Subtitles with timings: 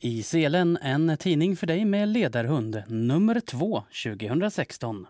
[0.00, 5.06] I Selen, en tidning för dig med ledarhund, nummer 2, 2016.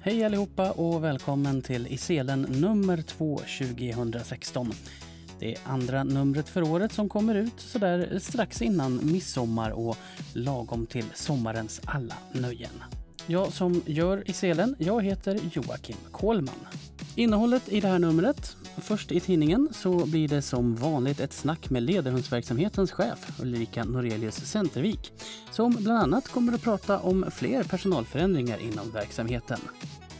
[0.00, 4.72] Hej allihopa och välkommen till Iselen nummer 2 2016.
[5.42, 9.96] Det är andra numret för året som kommer ut sådär strax innan midsommar och
[10.32, 12.84] lagom till sommarens alla nöjen.
[13.26, 16.54] Jag som gör i selen, jag heter Joakim Kohlman.
[17.16, 18.56] Innehållet i det här numret.
[18.76, 24.36] Först i tidningen så blir det som vanligt ett snack med ledarhundsverksamhetens chef Ulrika Norelius
[24.36, 25.12] Centervik
[25.50, 29.58] som bland annat kommer att prata om fler personalförändringar inom verksamheten.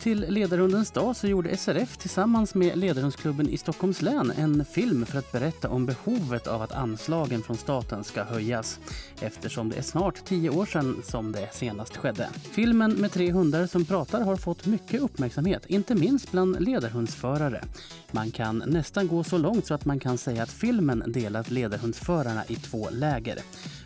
[0.03, 5.19] Till Ledarhundens dag så gjorde SRF tillsammans med Ledarhundsklubben i Stockholms län en film för
[5.19, 8.81] att berätta om behovet av att anslagen från staten ska höjas
[9.21, 12.29] eftersom det är snart tio år sedan som det senast skedde.
[12.53, 17.65] Filmen med tre hundar som pratar har fått mycket uppmärksamhet, inte minst bland ledarhundsförare.
[18.11, 22.45] Man kan nästan gå så långt så att man kan säga att filmen delat ledarhundsförarna
[22.49, 23.39] i två läger.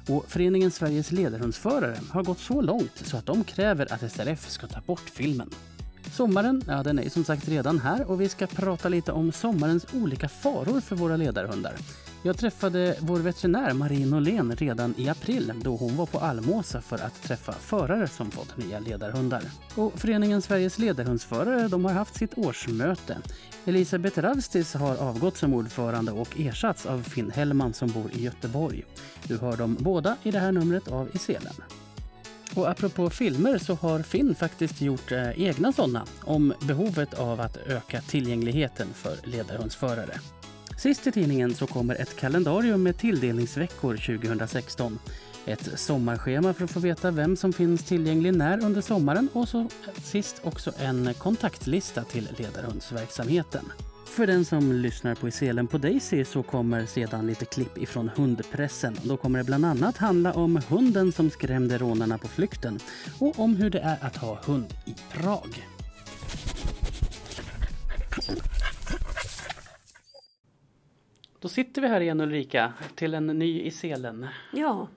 [0.08, 4.66] Och Föreningen Sveriges ledarhundsförare har gått så långt så att de kräver att SRF ska
[4.66, 5.50] ta bort filmen.
[6.12, 9.86] Sommaren, ja den är som sagt redan här och vi ska prata lite om sommarens
[9.94, 11.74] olika faror för våra ledarhundar.
[12.22, 16.96] Jag träffade vår veterinär Marie Norlén redan i april då hon var på Almåsa för
[16.96, 19.42] att träffa förare som fått nya ledarhundar.
[19.74, 23.18] Och Föreningen Sveriges ledarhundsförare de har haft sitt årsmöte.
[23.64, 28.84] Elisabeth Ravstis har avgått som ordförande och ersatts av Finn Hellman som bor i Göteborg.
[29.24, 31.54] Du hör dem båda i det här numret av Iselen.
[32.56, 37.56] Och apropå filmer så har Finn faktiskt gjort eh, egna sådana om behovet av att
[37.56, 40.20] öka tillgängligheten för ledarhundsförare.
[40.78, 44.98] Sist i tidningen så kommer ett kalendarium med tilldelningsveckor 2016.
[45.46, 49.60] Ett sommarschema för att få veta vem som finns tillgänglig när under sommaren och så
[49.60, 49.66] eh,
[50.02, 53.72] sist också en kontaktlista till ledarhundsverksamheten.
[54.06, 58.96] För den som lyssnar på Iselen på Daisy så kommer sedan lite klipp ifrån hundpressen.
[59.04, 62.78] Då kommer det bland annat handla om hunden som skrämde rånarna på flykten
[63.20, 65.66] och om hur det är att ha hund i Prag.
[71.40, 74.26] Då sitter vi här igen Ulrika till en ny i selen.
[74.52, 74.88] Ja,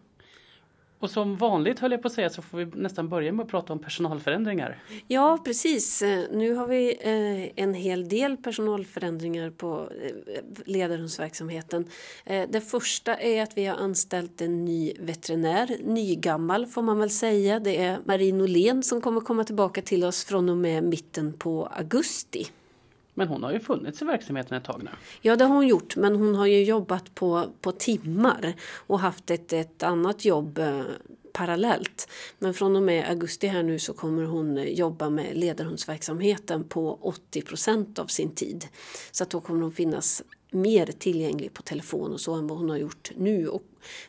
[0.99, 3.49] och som vanligt höll jag på att säga så får vi nästan börja med att
[3.49, 4.83] prata om personalförändringar.
[5.07, 6.01] ja precis.
[6.31, 11.85] Nu har vi eh, en hel del personalförändringar på eh, ledarhundsverksamheten.
[12.25, 17.09] Eh, det första är att vi har anställt en ny veterinär, nygammal får man väl
[17.09, 17.59] säga.
[17.59, 21.65] Det är Marie Norlén som kommer komma tillbaka till oss från och med mitten på
[21.65, 22.47] augusti.
[23.19, 24.89] Men hon har ju funnits i verksamheten ett tag nu.
[25.21, 28.53] Ja, det har hon gjort, men hon har ju jobbat på, på timmar
[28.87, 30.81] och haft ett, ett annat jobb eh,
[31.33, 32.09] parallellt.
[32.39, 36.99] Men från och med augusti här nu så kommer hon eh, jobba med ledarhundsverksamheten på
[37.01, 38.67] 80 procent av sin tid.
[39.11, 42.69] Så att då kommer hon finnas mer tillgänglig på telefon och så än vad hon
[42.69, 43.63] har gjort nu och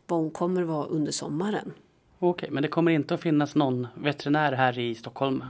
[0.06, 1.72] vad hon kommer vara under sommaren.
[2.18, 5.44] Okej, men det kommer inte att finnas någon veterinär här i Stockholm?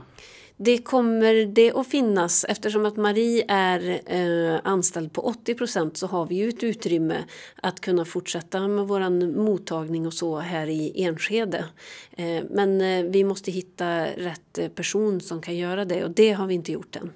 [0.57, 6.07] Det kommer det att finnas eftersom att Marie är eh, anställd på 80 procent så
[6.07, 7.17] har vi ju ett utrymme
[7.55, 11.65] att kunna fortsätta med våran mottagning och så här i Enskede.
[12.11, 16.31] Eh, men eh, vi måste hitta rätt eh, person som kan göra det och det
[16.31, 17.11] har vi inte gjort än.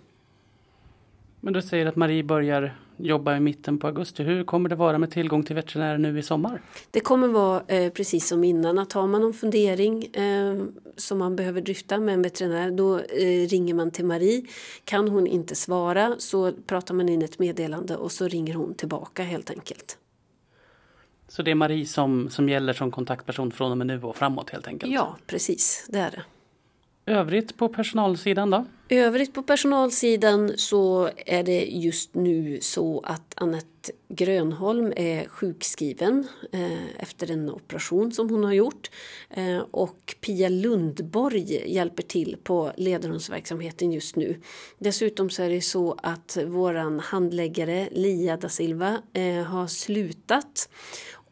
[1.40, 4.24] Men du säger att Marie börjar jobba i mitten på augusti.
[4.24, 6.62] Hur kommer det vara med tillgång till veterinär nu i sommar?
[6.92, 10.64] Det kommer vara eh, precis som innan att har man någon fundering eh,
[10.96, 14.46] som man behöver dryfta med en veterinär då eh, ringer man till Marie.
[14.84, 19.24] Kan hon inte svara så pratar man in ett meddelande och så ringer hon tillbaka
[19.24, 19.98] helt enkelt.
[21.28, 24.50] Så det är Marie som, som gäller som kontaktperson från och med nu och framåt
[24.50, 24.94] helt enkelt?
[24.94, 25.86] Ja, precis.
[25.90, 26.24] Det är det.
[27.06, 28.66] Övrigt på personalsidan då?
[28.90, 37.00] Övrigt på personalsidan så är det just nu så att Annette Grönholm är sjukskriven eh,
[37.00, 38.92] efter en operation som hon har gjort.
[39.30, 44.42] Eh, och Pia Lundborg hjälper till på ledarhundsverksamheten just nu.
[44.78, 50.70] Dessutom så är det så att våran handläggare Lia da Silva eh, har slutat.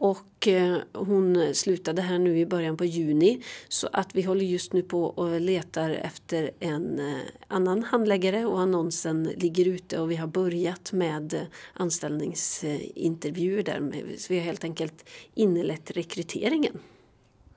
[0.03, 3.43] Och eh, hon slutade här nu i början på juni.
[3.67, 8.59] Så att vi håller just nu på och letar efter en eh, annan handläggare och
[8.59, 11.41] annonsen ligger ute och vi har börjat med eh,
[11.73, 13.91] anställningsintervjuer där.
[14.17, 16.79] Så vi har helt enkelt inlett rekryteringen.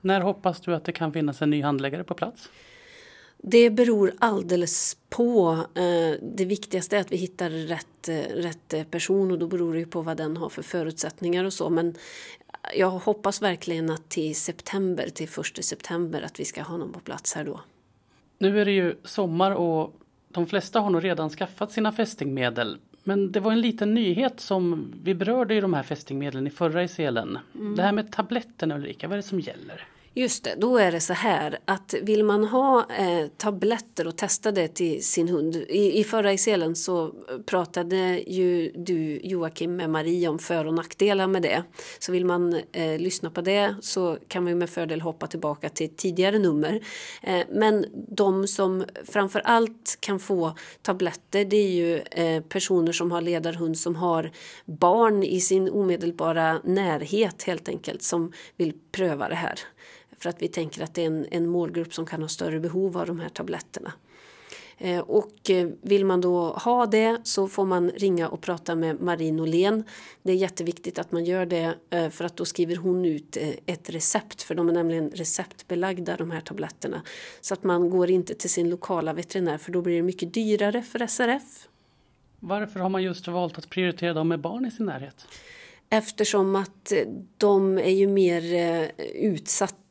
[0.01, 2.49] När hoppas du att det kan finnas en ny handläggare på plats?
[3.37, 5.51] Det beror alldeles på.
[5.75, 9.73] Eh, Det viktigaste är att vi hittar rätt, eh, rätt eh, person och då beror
[9.73, 11.69] det på vad den har för förutsättningar och så.
[11.69, 11.95] Men
[12.75, 16.99] jag hoppas verkligen att till september, till första september, att vi ska ha någon på
[16.99, 17.61] plats här då.
[18.37, 19.93] Nu är det ju sommar och
[20.29, 22.77] de flesta har nog redan skaffat sina fästingmedel.
[23.03, 26.83] Men det var en liten nyhet som vi berörde i de här fästingmedlen i förra
[26.83, 27.39] i selen.
[27.55, 27.75] Mm.
[27.75, 29.87] Det här med tabletterna Ulrika, vad är det som gäller?
[30.17, 34.51] Just det, då är det så här att vill man ha eh, tabletter och testa
[34.51, 35.55] det till sin hund.
[35.55, 37.13] I, i förra ICLen så
[37.45, 41.63] pratade ju du Joakim med Marie om för och nackdelar med det.
[41.99, 45.89] Så vill man eh, lyssna på det så kan vi med fördel hoppa tillbaka till
[45.95, 46.81] tidigare nummer.
[47.23, 53.11] Eh, men de som framför allt kan få tabletter det är ju eh, personer som
[53.11, 54.31] har ledarhund som har
[54.65, 59.59] barn i sin omedelbara närhet helt enkelt som vill pröva det här.
[60.17, 62.97] För att vi tänker att det är en, en målgrupp som kan ha större behov
[62.97, 63.93] av de här tabletterna.
[64.79, 69.01] Eh, och eh, vill man då ha det så får man ringa och prata med
[69.01, 69.83] Marie Norlén.
[70.23, 73.89] Det är jätteviktigt att man gör det eh, för att då skriver hon ut ett
[73.89, 77.01] recept för de är nämligen receptbelagda de här tabletterna.
[77.41, 80.81] Så att man går inte till sin lokala veterinär för då blir det mycket dyrare
[80.81, 81.67] för SRF.
[82.39, 85.25] Varför har man just valt att prioritera dem med barn i sin närhet?
[85.89, 86.93] Eftersom att
[87.37, 88.41] de är ju mer
[89.15, 89.86] utsatta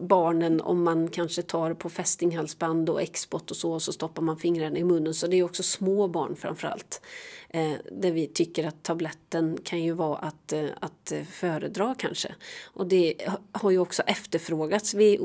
[0.00, 4.36] barnen om man kanske tar på fästinghalsband och export och så och så stoppar man
[4.36, 5.14] fingrarna i munnen.
[5.14, 7.00] Så det är också små barn framförallt.
[7.48, 12.34] Eh, där vi tycker att tabletten kan ju vara att, eh, att föredra kanske.
[12.64, 13.14] Och det
[13.52, 15.20] har ju också efterfrågats vid,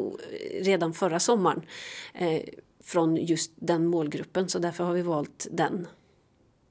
[0.61, 1.61] redan förra sommaren
[2.13, 2.41] eh,
[2.83, 5.87] från just den målgruppen så därför har vi valt den.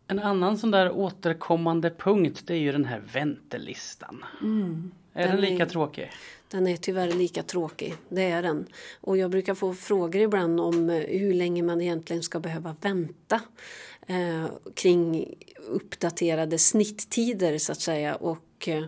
[0.07, 4.25] En annan sån där återkommande punkt det är ju den här väntelistan.
[4.41, 6.11] Mm, är den, den lika är, tråkig?
[6.51, 8.67] Den är tyvärr lika tråkig, det är den.
[9.01, 13.41] Och jag brukar få frågor ibland om eh, hur länge man egentligen ska behöva vänta
[14.07, 15.35] eh, kring
[15.69, 18.15] uppdaterade snitttider så att säga.
[18.15, 18.85] Och eh,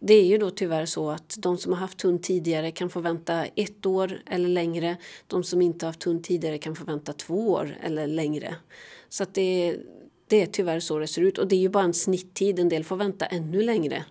[0.00, 3.00] det är ju då tyvärr så att de som har haft hund tidigare kan få
[3.00, 4.96] vänta ett år eller längre.
[5.26, 8.56] De som inte har haft hund tidigare kan få vänta två år eller längre.
[9.08, 9.76] Så att det,
[10.26, 11.38] det är tyvärr så det ser ut.
[11.38, 12.58] Och det är ju bara en snitttid.
[12.58, 14.04] En del får vänta ännu längre,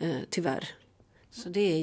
[0.00, 0.81] eh, tyvärr.
[1.32, 1.78] Så det är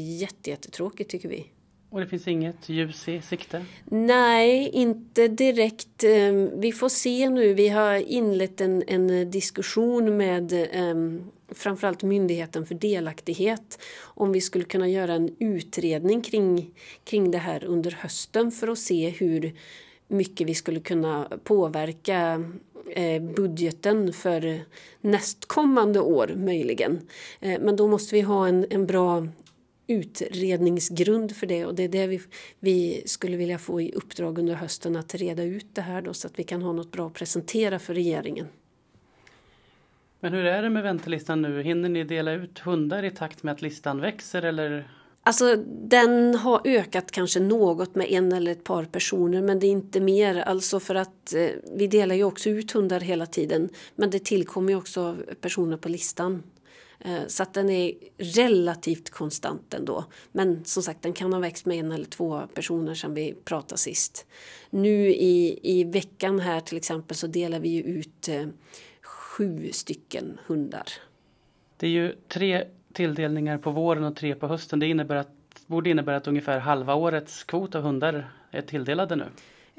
[0.47, 1.45] jättetråkigt tycker vi.
[1.89, 3.65] Och det finns inget ljus i sikte?
[3.85, 6.03] Nej, inte direkt.
[6.03, 7.53] Ehm, vi får se nu.
[7.53, 14.63] Vi har inlett en, en diskussion med um, framförallt Myndigheten för delaktighet om vi skulle
[14.63, 16.71] kunna göra en utredning kring,
[17.03, 19.53] kring det här under hösten för att se hur
[20.09, 22.43] mycket vi skulle kunna påverka
[22.95, 24.61] eh, budgeten för
[25.01, 26.99] nästkommande år möjligen.
[27.39, 29.27] Eh, men då måste vi ha en, en bra
[29.87, 32.21] utredningsgrund för det och det är det vi,
[32.59, 36.27] vi skulle vilja få i uppdrag under hösten att reda ut det här då så
[36.27, 38.47] att vi kan ha något bra att presentera för regeringen.
[40.19, 41.61] Men hur är det med väntelistan nu?
[41.61, 44.91] Hinner ni dela ut hundar i takt med att listan växer eller
[45.29, 49.71] Alltså den har ökat kanske något med en eller ett par personer men det är
[49.71, 50.35] inte mer.
[50.35, 53.69] Alltså för att eh, vi delar ju också ut hundar hela tiden.
[53.95, 56.43] Men det tillkommer ju också personer på listan.
[56.99, 60.05] Eh, så att den är relativt konstant ändå.
[60.31, 63.79] Men som sagt den kan ha växt med en eller två personer sedan vi pratade
[63.79, 64.25] sist.
[64.69, 68.47] Nu i, i veckan här till exempel så delar vi ju ut eh,
[69.01, 70.89] sju stycken hundar.
[71.77, 74.79] Det är ju tre tilldelningar på våren och tre på hösten.
[74.79, 75.29] Det innebär att,
[75.67, 79.25] borde innebära att ungefär halva årets kvot av hundar är tilldelade nu.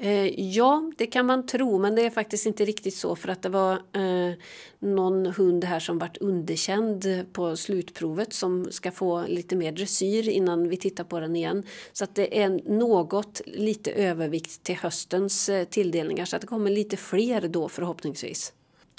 [0.03, 3.41] Eh, ja, det kan man tro, men det är faktiskt inte riktigt så för att
[3.41, 4.33] det var eh,
[4.79, 10.69] någon hund här som vart underkänd på slutprovet som ska få lite mer dressyr innan
[10.69, 11.63] vi tittar på den igen.
[11.93, 16.71] Så att det är något lite övervikt till höstens eh, tilldelningar så att det kommer
[16.71, 18.53] lite fler då förhoppningsvis.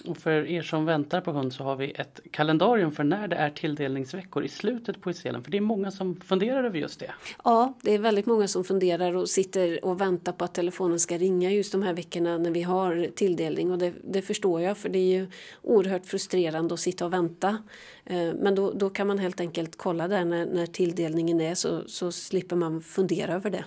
[0.06, 3.37] Och för er som väntar på hund så har vi ett kalendarium för när det
[3.37, 5.44] är tilldelningsveckor i slutet på Iselen.
[5.44, 7.11] För det är många som funderar över just det.
[7.44, 11.18] Ja, det är väldigt många som funderar och sitter och väntar på att telefonen ska
[11.18, 13.71] ringa just de här veckorna när vi har tilldelning.
[13.71, 15.26] Och det, det förstår jag för det är ju
[15.62, 17.59] oerhört frustrerande att sitta och vänta.
[18.04, 21.82] Eh, men då, då kan man helt enkelt kolla där när, när tilldelningen är så,
[21.87, 23.64] så slipper man fundera över det.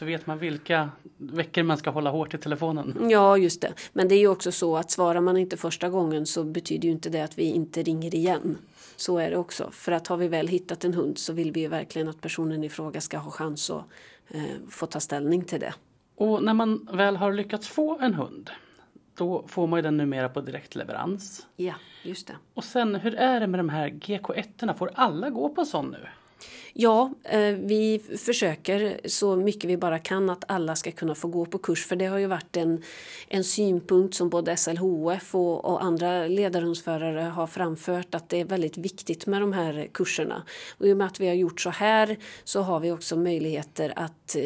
[0.00, 3.08] Så vet man vilka veckor man ska hålla hårt i telefonen.
[3.10, 3.72] Ja, just det.
[3.92, 6.92] Men det är ju också så att svarar man inte första gången så betyder ju
[6.92, 8.58] inte det att vi inte ringer igen.
[8.96, 9.70] Så är det också.
[9.72, 12.64] För att har vi väl hittat en hund så vill vi ju verkligen att personen
[12.64, 13.84] i fråga ska ha chans att
[14.28, 15.74] eh, få ta ställning till det.
[16.16, 18.50] Och när man väl har lyckats få en hund
[19.14, 21.46] då får man ju den numera på direktleverans.
[21.56, 22.36] Ja, just det.
[22.54, 24.74] Och sen hur är det med de här GK1?
[24.74, 26.08] Får alla gå på sån nu?
[26.72, 31.46] Ja, eh, vi försöker så mycket vi bara kan att alla ska kunna få gå
[31.46, 32.82] på kurs för det har ju varit en,
[33.28, 38.76] en synpunkt som både SLHF och, och andra ledarhundsförare har framfört att det är väldigt
[38.76, 40.42] viktigt med de här kurserna.
[40.78, 43.92] Och I och med att vi har gjort så här så har vi också möjligheter
[43.96, 44.42] att eh,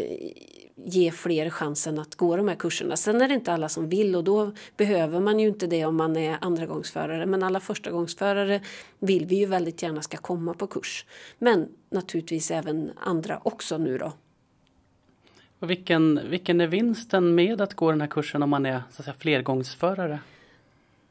[0.74, 2.96] ge fler chansen att gå de här kurserna.
[2.96, 5.96] Sen är det inte alla som vill och då behöver man ju inte det om
[5.96, 7.26] man är andragångsförare.
[7.26, 8.60] Men alla förstagångsförare
[8.98, 11.06] vill vi ju väldigt gärna ska komma på kurs.
[11.38, 14.12] Men naturligtvis även andra också nu då.
[15.58, 19.00] Och vilken, vilken är vinsten med att gå den här kursen om man är så
[19.00, 20.18] att säga, flergångsförare?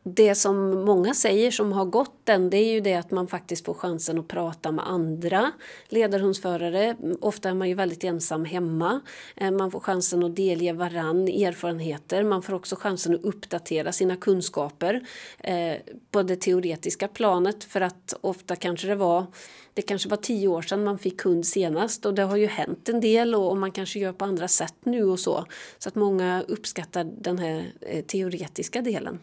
[0.03, 3.65] Det som många säger som har gått den, det är ju det att man faktiskt
[3.65, 5.51] får chansen att prata med andra
[5.89, 6.95] ledarhundsförare.
[7.21, 9.01] Ofta är man ju väldigt ensam hemma.
[9.35, 12.23] Eh, man får chansen att delge varann erfarenheter.
[12.23, 15.07] Man får också chansen att uppdatera sina kunskaper
[15.39, 15.75] eh,
[16.11, 19.25] på det teoretiska planet för att ofta kanske det var
[19.73, 22.89] det kanske var tio år sedan man fick hund senast och det har ju hänt
[22.89, 25.45] en del och man kanske gör på andra sätt nu och så.
[25.77, 29.19] Så att många uppskattar den här eh, teoretiska delen.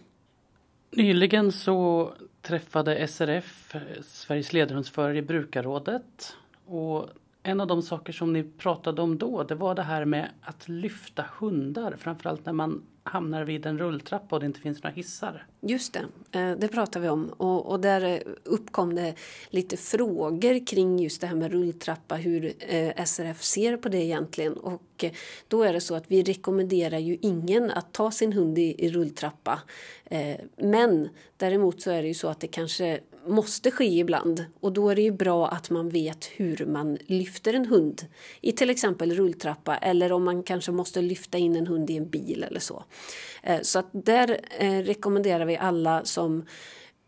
[0.90, 6.36] Nyligen så träffade SRF Sveriges ledarhundsförare i brukarrådet.
[6.66, 7.08] Och
[7.42, 10.68] en av de saker som ni pratade om då det var det här med att
[10.68, 15.46] lyfta hundar framförallt när man hamnar vid en rulltrappa och det inte finns några hissar.
[15.60, 19.14] Just det, eh, det pratar vi om och, och där eh, uppkom det
[19.50, 24.52] lite frågor kring just det här med rulltrappa, hur eh, SRF ser på det egentligen
[24.52, 25.04] och
[25.48, 28.88] då är det så att vi rekommenderar ju ingen att ta sin hund i, i
[28.88, 29.60] rulltrappa.
[30.56, 34.88] Men däremot så är det ju så att det kanske måste ske ibland och då
[34.88, 38.06] är det ju bra att man vet hur man lyfter en hund
[38.40, 42.08] i till exempel rulltrappa eller om man kanske måste lyfta in en hund i en
[42.08, 42.84] bil eller så.
[43.42, 46.44] Eh, så att där eh, rekommenderar vi alla som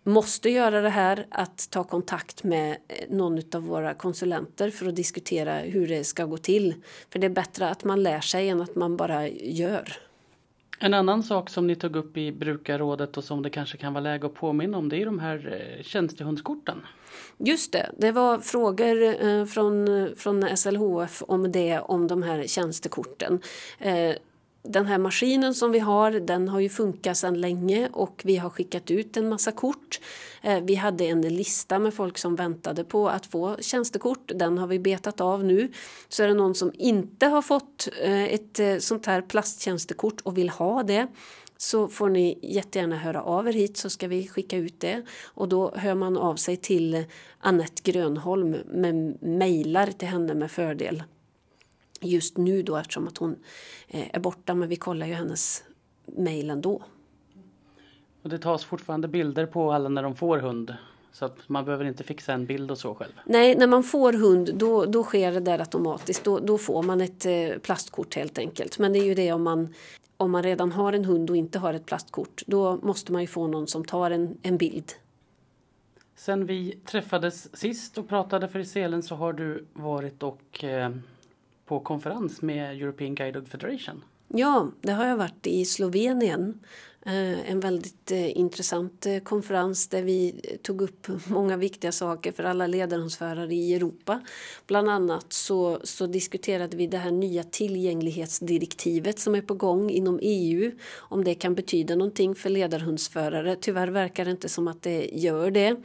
[0.04, 4.96] måste göra det här att ta kontakt med eh, någon av våra konsulenter för att
[4.96, 6.74] diskutera hur det ska gå till.
[7.10, 9.98] För det är bättre att man lär sig än att man bara gör.
[10.84, 14.02] En annan sak som ni tog upp i brukarrådet och som det kanske kan vara
[14.02, 16.86] läge att påminna om det är de här eh, tjänstehundskorten.
[17.38, 22.46] Just det, det var frågor eh, från, eh, från SLHF om det, om de här
[22.46, 23.40] tjänstekorten
[24.62, 28.50] den här maskinen som vi har den har ju funkat sedan länge och vi har
[28.50, 30.00] skickat ut en massa kort.
[30.42, 34.32] Eh, vi hade en lista med folk som väntade på att få tjänstekort.
[34.34, 35.72] Den har vi betat av nu.
[36.08, 40.38] Så är det någon som inte har fått eh, ett eh, sånt här plasttjänstekort och
[40.38, 41.06] vill ha det
[41.56, 45.02] så får ni jättegärna höra av er hit så ska vi skicka ut det.
[45.24, 47.04] Och då hör man av sig till
[47.40, 51.02] Annette Grönholm med mejlar till henne med fördel
[52.08, 53.36] just nu då eftersom att hon
[53.88, 55.64] eh, är borta men vi kollar ju hennes
[56.06, 56.82] mejl ändå.
[58.22, 60.74] Och det tas fortfarande bilder på alla när de får hund?
[61.12, 63.12] Så att man behöver inte fixa en bild och så själv?
[63.24, 66.24] Nej, när man får hund då, då sker det där automatiskt.
[66.24, 68.78] Då, då får man ett eh, plastkort helt enkelt.
[68.78, 69.74] Men det är ju det om man,
[70.16, 72.42] om man redan har en hund och inte har ett plastkort.
[72.46, 74.92] Då måste man ju få någon som tar en, en bild.
[76.16, 80.90] Sen vi träffades sist och pratade för Selen så har du varit och eh,
[81.72, 84.04] på konferens med European Guide Dog Federation.
[84.28, 86.60] Ja, det har jag varit i Slovenien
[87.06, 92.44] Eh, en väldigt eh, intressant eh, konferens där vi tog upp många viktiga saker för
[92.44, 94.20] alla ledarhundsförare i Europa.
[94.66, 100.18] Bland annat så, så diskuterade vi det här nya tillgänglighetsdirektivet som är på gång inom
[100.22, 100.72] EU.
[100.96, 103.56] Om det kan betyda någonting för ledarhundsförare.
[103.60, 105.76] Tyvärr verkar det inte som att det gör det.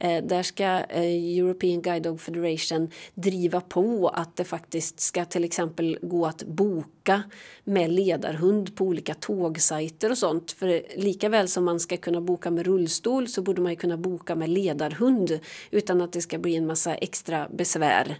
[0.00, 6.26] Där ska European Guide Dog Federation driva på att det faktiskt ska till exempel gå
[6.26, 7.22] att boka
[7.64, 12.50] med ledarhund på olika tågsajter och sånt för lika väl som man ska kunna boka
[12.50, 16.56] med rullstol så borde man ju kunna boka med ledarhund utan att det ska bli
[16.56, 18.16] en massa extra besvär.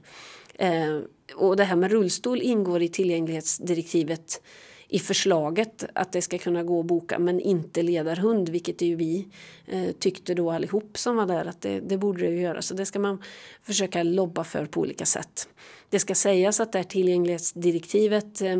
[0.55, 0.99] Eh,
[1.35, 4.43] och det här med rullstol ingår i tillgänglighetsdirektivet
[4.88, 9.29] i förslaget att det ska kunna gå att boka men inte ledarhund vilket ju vi
[9.67, 12.75] eh, tyckte då allihop som var där att det, det borde det ju göra så
[12.75, 13.23] det ska man
[13.62, 15.49] försöka lobba för på olika sätt.
[15.91, 18.59] Det ska sägas att det här tillgänglighetsdirektivet eh,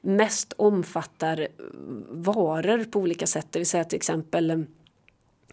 [0.00, 1.48] mest omfattar
[2.10, 4.58] varor på olika sätt, det vill säga till exempel eh,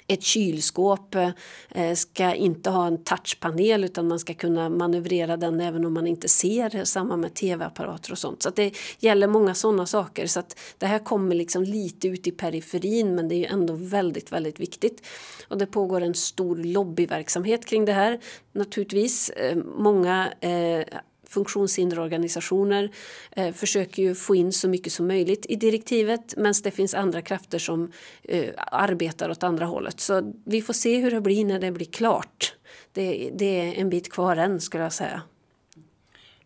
[0.10, 5.86] ett kylskåp eh, ska inte ha en touchpanel utan man ska kunna manövrera den även
[5.86, 8.44] om man inte ser, samma med tv-apparater och sånt.
[8.44, 10.28] Så det gäller många sådana saker.
[10.28, 13.74] Så att det här kommer liksom lite ut i periferin men det är ju ändå
[13.74, 15.08] väldigt, väldigt viktigt.
[15.48, 18.20] Och det pågår en stor lobbyverksamhet kring det här
[18.52, 19.30] naturligtvis.
[19.30, 21.00] Eh, många eh,
[21.30, 22.92] funktionshinderorganisationer
[23.32, 27.22] eh, försöker ju få in så mycket som möjligt i direktivet medan det finns andra
[27.22, 27.92] krafter som
[28.24, 30.00] eh, arbetar åt andra hållet.
[30.00, 32.56] Så vi får se hur det blir när det blir klart.
[32.94, 35.22] Det, det är en bit kvar än skulle jag säga.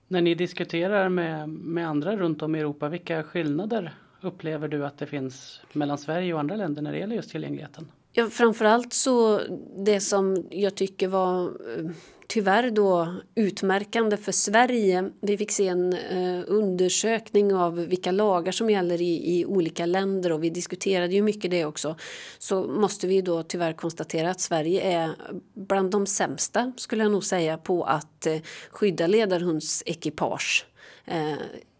[0.07, 4.97] När ni diskuterar med, med andra runt om i Europa, vilka skillnader upplever du att
[4.97, 7.91] det finns mellan Sverige och andra länder när det gäller just tillgängligheten?
[8.11, 9.41] Ja, framförallt så
[9.77, 11.89] det som jag tycker var eh,
[12.33, 15.09] tyvärr då utmärkande för Sverige.
[15.21, 20.31] Vi fick se en eh, undersökning av vilka lagar som gäller i, i olika länder
[20.31, 21.95] och vi diskuterade ju mycket det också.
[22.37, 25.15] Så måste vi då tyvärr konstatera att Sverige är
[25.53, 28.37] bland de sämsta skulle jag nog säga på att eh,
[28.71, 30.65] skydda ledarhundsekipage.
[31.05, 31.33] Eh,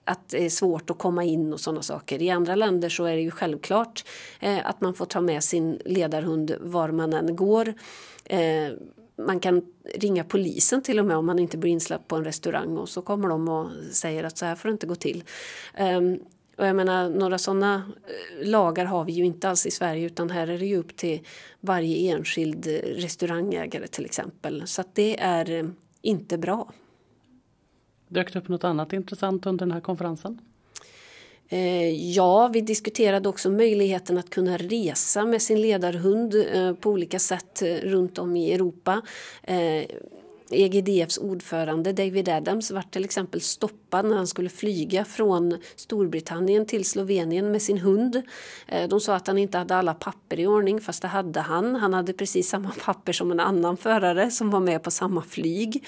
[0.05, 2.21] att det är svårt att komma in och sådana saker.
[2.21, 4.05] I andra länder så är det ju självklart
[4.39, 7.73] eh, att man får ta med sin ledarhund var man än går.
[8.25, 8.69] Eh,
[9.15, 9.61] man kan
[9.95, 13.01] ringa polisen till och med om man inte blir insläppt på en restaurang och så
[13.01, 15.23] kommer de och säger att så här får det inte gå till.
[15.79, 16.19] Um,
[16.57, 17.75] och jag menar, några sådana
[18.07, 20.95] eh, lagar har vi ju inte alls i Sverige utan här är det ju upp
[20.95, 21.21] till
[21.59, 24.67] varje enskild eh, restaurangägare till exempel.
[24.67, 25.65] Så att det är eh,
[26.01, 26.71] inte bra.
[28.07, 30.41] Dök det upp något annat intressant under den här konferensen?
[31.53, 37.19] Eh, ja, vi diskuterade också möjligheten att kunna resa med sin ledarhund eh, på olika
[37.19, 39.01] sätt eh, runt om i Europa.
[40.49, 46.85] EGDFs ordförande David Adams var till exempel stoppad när han skulle flyga från Storbritannien till
[46.85, 48.21] Slovenien med sin hund.
[48.89, 51.75] De sa att han inte hade alla papper i ordning fast det hade han.
[51.75, 55.85] Han hade precis samma papper som en annan förare som var med på samma flyg.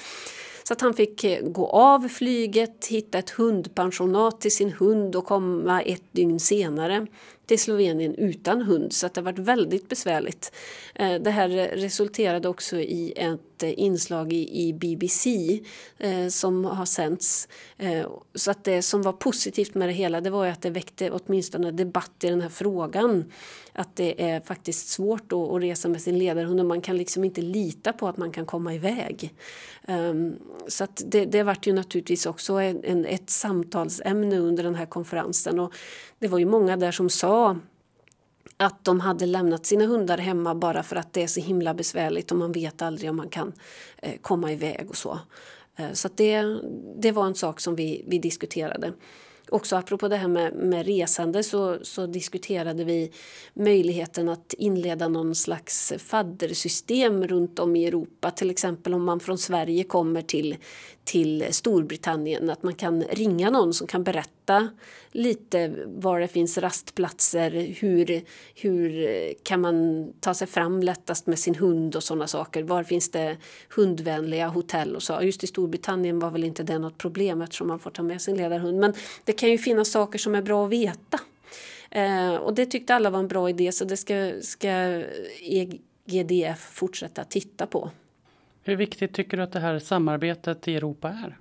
[0.68, 5.26] Så att han fick eh, gå av flyget, hitta ett hundpensionat till sin hund och
[5.26, 7.08] komma ett dygn senare
[7.46, 8.94] till Slovenien utan hund.
[8.94, 10.52] Så att det har varit väldigt besvärligt.
[10.96, 15.60] Eh, det här resulterade också i ett eh, inslag i BBC
[15.98, 17.48] eh, som har sänts.
[18.36, 21.72] Så att det som var positivt med det hela det var att det väckte åtminstone
[21.72, 23.32] debatt i den här frågan
[23.78, 27.42] att det är faktiskt svårt att resa med sin ledarhund och man kan liksom inte
[27.42, 29.34] lita på att man kan komma iväg.
[29.88, 30.36] Ehm,
[30.68, 35.60] så att det, det vart ju naturligtvis också en, ett samtalsämne under den här konferensen
[35.60, 35.74] och
[36.20, 37.35] det var ju många där som sa
[38.58, 42.32] att de hade lämnat sina hundar hemma bara för att det är så himla besvärligt
[42.32, 43.54] och man vet aldrig om man kan
[43.98, 45.20] eh, komma iväg och så.
[45.76, 46.60] Eh, så det,
[46.98, 48.94] det var en sak som vi, vi diskuterade
[49.50, 53.12] också apropå det här med, med resande så, så, diskuterade vi
[53.54, 58.32] möjligheten att inleda någon slags faddersystem runt om i Europa.
[58.32, 60.58] Till exempel om man från Sverige kommer till,
[61.06, 62.50] till Storbritannien.
[62.50, 64.70] Att man kan ringa någon som kan berätta
[65.12, 67.52] lite var det finns rastplatser.
[67.80, 68.24] Hur,
[68.56, 72.64] hur kan man ta sig fram lättast med sin hund och sådana saker.
[72.64, 73.38] Var finns det
[73.76, 75.22] hundvänliga hotell och så.
[75.22, 78.38] Just i Storbritannien var väl inte det något problem eftersom man får ta med sin
[78.38, 78.80] ledarhund.
[78.80, 81.20] Men det kan ju finnas saker som är bra att veta.
[81.92, 85.04] Eh, och det tyckte alla var en bra idé så det ska, ska
[85.42, 87.92] EGDF fortsätta titta på.
[88.68, 91.38] Hur viktigt tycker du att det här samarbetet i Europa är?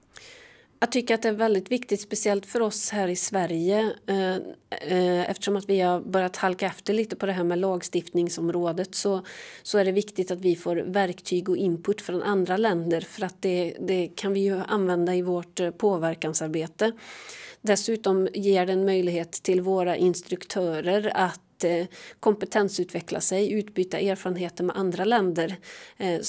[0.81, 4.35] Jag tycker att det är väldigt viktigt, speciellt för oss här i Sverige eh,
[4.71, 9.25] eh, eftersom att vi har börjat halka efter lite på det här med lagstiftningsområdet så,
[9.63, 13.43] så är det viktigt att vi får verktyg och input från andra länder för att
[13.43, 16.93] det, det kan vi ju använda i vårt eh, påverkansarbete.
[17.61, 21.89] Dessutom ger det en möjlighet till våra instruktörer att att
[22.21, 25.57] kompetensutveckla sig, utbyta erfarenheter med andra länder.
[25.97, 26.21] Eh,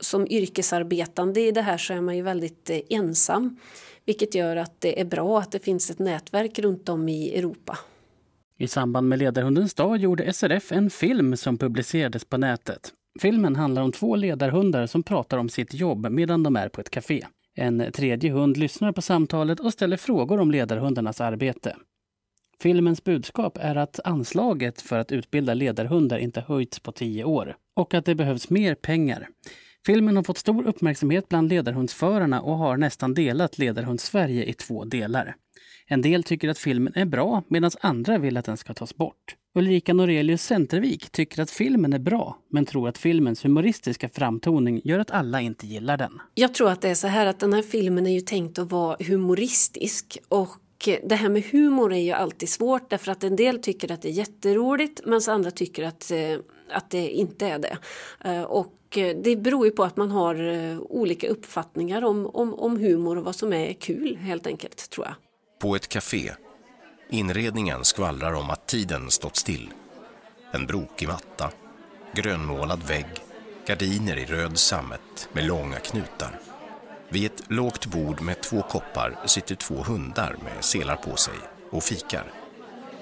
[0.00, 3.56] som yrkesarbetande i det här så är man ju väldigt eh, ensam.
[4.04, 7.78] Vilket gör att det är bra att det finns ett nätverk runt om i Europa.
[8.58, 12.92] I samband med Ledarhundens dag gjorde SRF en film som publicerades på nätet.
[13.20, 16.90] Filmen handlar om två ledarhundar som pratar om sitt jobb medan de är på ett
[16.90, 17.24] café.
[17.54, 21.76] En tredje hund lyssnar på samtalet och ställer frågor om ledarhundarnas arbete.
[22.62, 27.94] Filmens budskap är att anslaget för att utbilda ledarhundar inte höjts på tio år och
[27.94, 29.28] att det behövs mer pengar.
[29.86, 35.34] Filmen har fått stor uppmärksamhet bland ledarhundsförarna och har nästan delat ledarhunds-Sverige i två delar.
[35.86, 39.36] En del tycker att filmen är bra medan andra vill att den ska tas bort.
[39.54, 44.98] Ulrika Norelius Centervik tycker att filmen är bra men tror att filmens humoristiska framtoning gör
[44.98, 46.12] att alla inte gillar den.
[46.34, 48.70] Jag tror att det är så här att den här filmen är ju tänkt att
[48.70, 50.48] vara humoristisk och
[50.84, 54.08] det här med humor är ju alltid svårt därför att en del tycker att det
[54.08, 56.38] är jätteroligt medan andra tycker att, eh,
[56.70, 57.78] att det inte är det.
[58.24, 58.78] Eh, och
[59.22, 63.24] det beror ju på att man har eh, olika uppfattningar om, om, om humor och
[63.24, 65.14] vad som är kul helt enkelt tror jag.
[65.60, 66.32] På ett café.
[67.10, 69.70] Inredningen skvallrar om att tiden stått still.
[70.50, 71.50] En brokig matta,
[72.14, 73.06] grönmålad vägg,
[73.66, 76.51] gardiner i röd sammet med långa knutar.
[77.12, 81.34] Vid ett lågt bord med två koppar sitter två hundar med selar på sig
[81.70, 82.32] och fikar.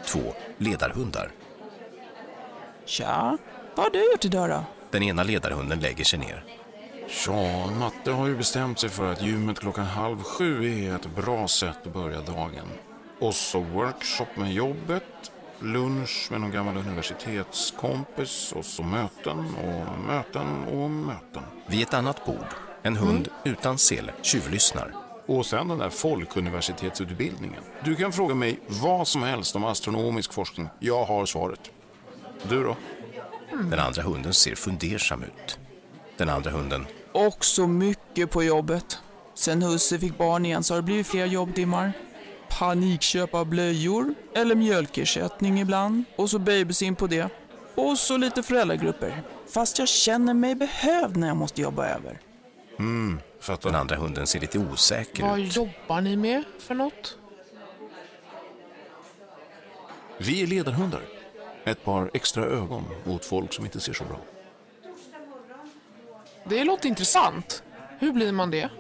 [0.07, 1.31] Två ledarhundar.
[2.85, 3.38] Tja,
[3.75, 4.64] vad har du gjort idag då?
[4.90, 6.44] Den ena ledarhunden lägger sig ner.
[7.27, 11.49] Ja, Matte har ju bestämt sig för att gymmet klockan halv sju är ett bra
[11.49, 12.66] sätt att börja dagen.
[13.18, 20.64] Och så workshop med jobbet, lunch med någon gammal universitetskompis och så möten och möten
[20.64, 21.42] och möten.
[21.66, 24.94] Vid ett annat bord En hund utan sele tjuvlyssnar.
[25.26, 27.62] Och sen den där folkuniversitetsutbildningen.
[27.84, 30.68] Du kan fråga mig vad som helst om astronomisk forskning.
[30.78, 31.70] Jag har svaret.
[32.48, 32.76] Du då?
[33.70, 35.58] Den andra hunden ser fundersam ut.
[36.16, 38.98] Den andra hunden Också mycket på jobbet.
[39.34, 41.92] Sen husse fick barn igen så har det blivit fler jobbtimmar.
[42.48, 47.28] Panikköp av blöjor eller mjölkersättning ibland och så babysim på det.
[47.74, 49.22] Och så lite föräldragrupper.
[49.54, 52.20] Fast jag känner mig behövd när jag måste jobba över.
[53.40, 53.70] Fattar.
[53.70, 55.56] Den andra hunden ser lite osäker Vad ut.
[55.56, 57.18] jobbar ni med för något?
[60.18, 61.02] Vi är ledarhundar.
[61.64, 64.20] Ett par extra ögon åt folk som inte ser så bra.
[66.44, 67.62] Det låter intressant.
[67.98, 68.70] Hur blir man det?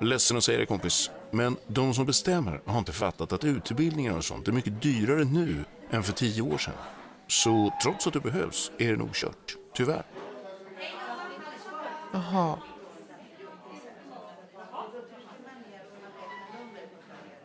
[0.00, 4.24] Ledsen att säga det kompis, men de som bestämmer har inte fattat att utbildningar och
[4.24, 6.74] sånt är mycket dyrare nu än för tio år sedan.
[7.26, 9.56] Så trots att det behövs är det nog kört.
[9.74, 10.02] Tyvärr.
[12.12, 12.58] Jaha.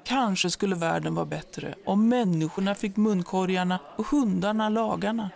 [0.04, 5.30] Kanske skulle världen vara bättre om människorna fick munkorgarna och hundarna lagarna.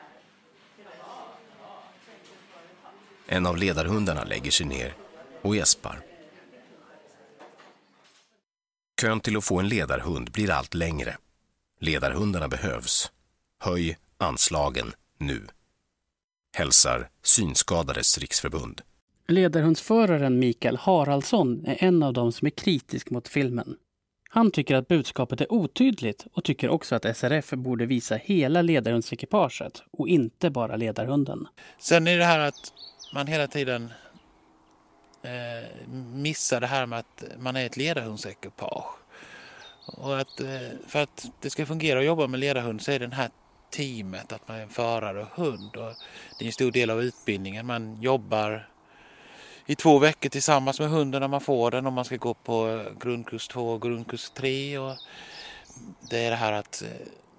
[3.27, 4.95] En av ledarhundarna lägger sig ner
[5.41, 6.01] och gäspar.
[9.01, 11.17] Kön till att få en ledarhund blir allt längre.
[11.79, 13.11] Ledarhundarna behövs.
[13.59, 15.47] Höj anslagen nu.
[16.57, 18.81] Hälsar Synskadades riksförbund.
[19.29, 23.75] Ledarhundsföraren Mikael Haraldsson är en av dem som är kritisk mot filmen.
[24.29, 29.83] Han tycker att budskapet är otydligt och tycker också att SRF borde visa hela ledarhundsekipaget
[29.91, 31.47] och inte bara ledarhunden.
[31.79, 32.73] Sen är det här att
[33.13, 33.91] man hela tiden
[35.21, 38.95] eh, missar det här med att man är ett ledarhundsekipage.
[39.85, 40.47] Och att eh,
[40.87, 43.29] för att det ska fungera att jobba med ledarhund så är det det här
[43.71, 45.75] teamet, att man är en förare och hund.
[45.75, 45.93] Och
[46.39, 47.65] det är en stor del av utbildningen.
[47.65, 48.69] Man jobbar
[49.69, 52.67] i två veckor tillsammans med hunden när man får den och man ska gå på
[52.67, 54.77] eh, grundkurs 2 och grundkurs 3.
[54.77, 54.95] Och
[56.09, 56.87] det är det här att eh,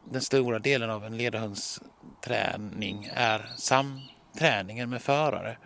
[0.04, 5.56] den stora delen av en ledarhundsträning är samträningen med förare.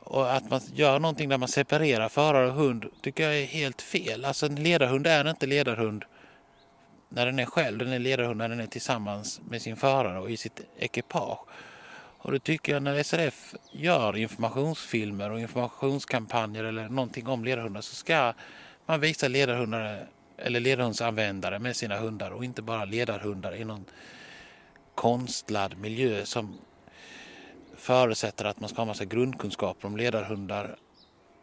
[0.00, 3.82] Och att man gör någonting där man separerar förare och hund tycker jag är helt
[3.82, 4.24] fel.
[4.24, 6.04] Alltså en ledarhund är inte ledarhund
[7.08, 7.78] när den är själv.
[7.78, 11.38] Den är ledarhund när den är tillsammans med sin förare och i sitt ekipage.
[12.26, 17.94] Och det tycker jag när SRF gör informationsfilmer och informationskampanjer eller någonting om ledarhundar så
[17.94, 18.32] ska
[18.86, 23.84] man visa ledarhundar eller ledarhundsanvändare med sina hundar och inte bara ledarhundar i någon
[24.94, 26.58] konstlad miljö som
[27.76, 30.76] förutsätter att man ska ha massa grundkunskaper om ledarhundar.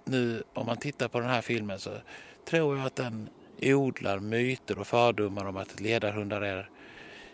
[0.06, 1.92] Nu om man tittar på den här filmen så
[2.46, 3.30] tror jag att den
[3.62, 6.70] odlar myter och fördomar om att ledarhundar är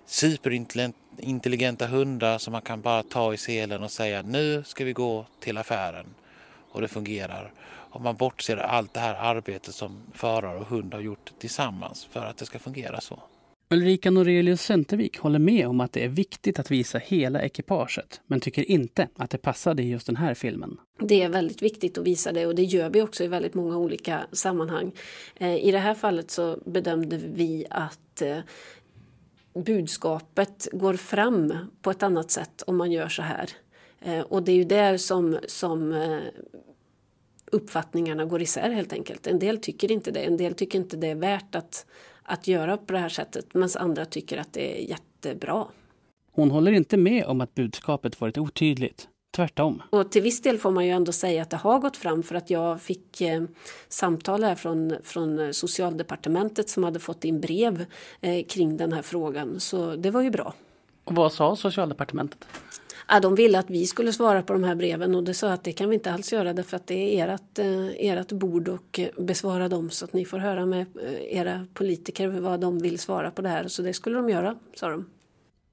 [0.10, 5.26] superintelligenta hundar som man kan bara ta i selen och säga nu ska vi gå
[5.39, 6.06] till affären
[6.72, 7.52] och det fungerar.
[7.91, 12.26] Och man bortser allt det här arbetet som förare och hund har gjort tillsammans för
[12.26, 13.19] att det ska fungera så.
[13.72, 18.39] Ulrika Norelius Centervik håller med om att det är viktigt att visa hela ekipaget, men
[18.39, 20.78] tycker inte att det passade i just den här filmen.
[21.00, 23.78] Det är väldigt viktigt att visa det och det gör vi också i väldigt många
[23.78, 24.91] olika sammanhang.
[25.36, 28.38] Eh, I det här fallet så bedömde vi att eh,
[29.54, 33.50] budskapet går fram på ett annat sätt om man gör så här.
[34.02, 36.20] Eh, och det är ju där som, som eh,
[37.52, 39.28] uppfattningarna går isär helt enkelt.
[39.28, 41.86] En del tycker inte det, en del tycker inte det är värt att,
[42.24, 45.68] att göra på det här sättet medan andra tycker att det är jättebra.
[46.32, 49.09] Hon håller inte med om att budskapet varit otydligt.
[49.32, 49.84] Tvärtom.
[49.89, 52.36] Och till viss del får man ju ändå säga att det har gått fram för
[52.36, 53.44] att jag fick eh,
[53.89, 57.86] samtal här från, från socialdepartementet som hade fått in brev
[58.22, 59.60] eh, kring den här frågan.
[59.60, 60.54] Så det var ju bra.
[61.04, 62.48] Och vad sa socialdepartementet?
[63.08, 65.63] Ja, de ville att vi skulle svara på de här breven och det sa att
[65.63, 69.00] det kan vi inte alls göra därför att det är ert, eh, ert bord och
[69.00, 73.00] eh, besvara dem så att ni får höra med eh, era politiker vad de vill
[73.00, 73.68] svara på det här.
[73.68, 75.06] Så det skulle de göra, sa de.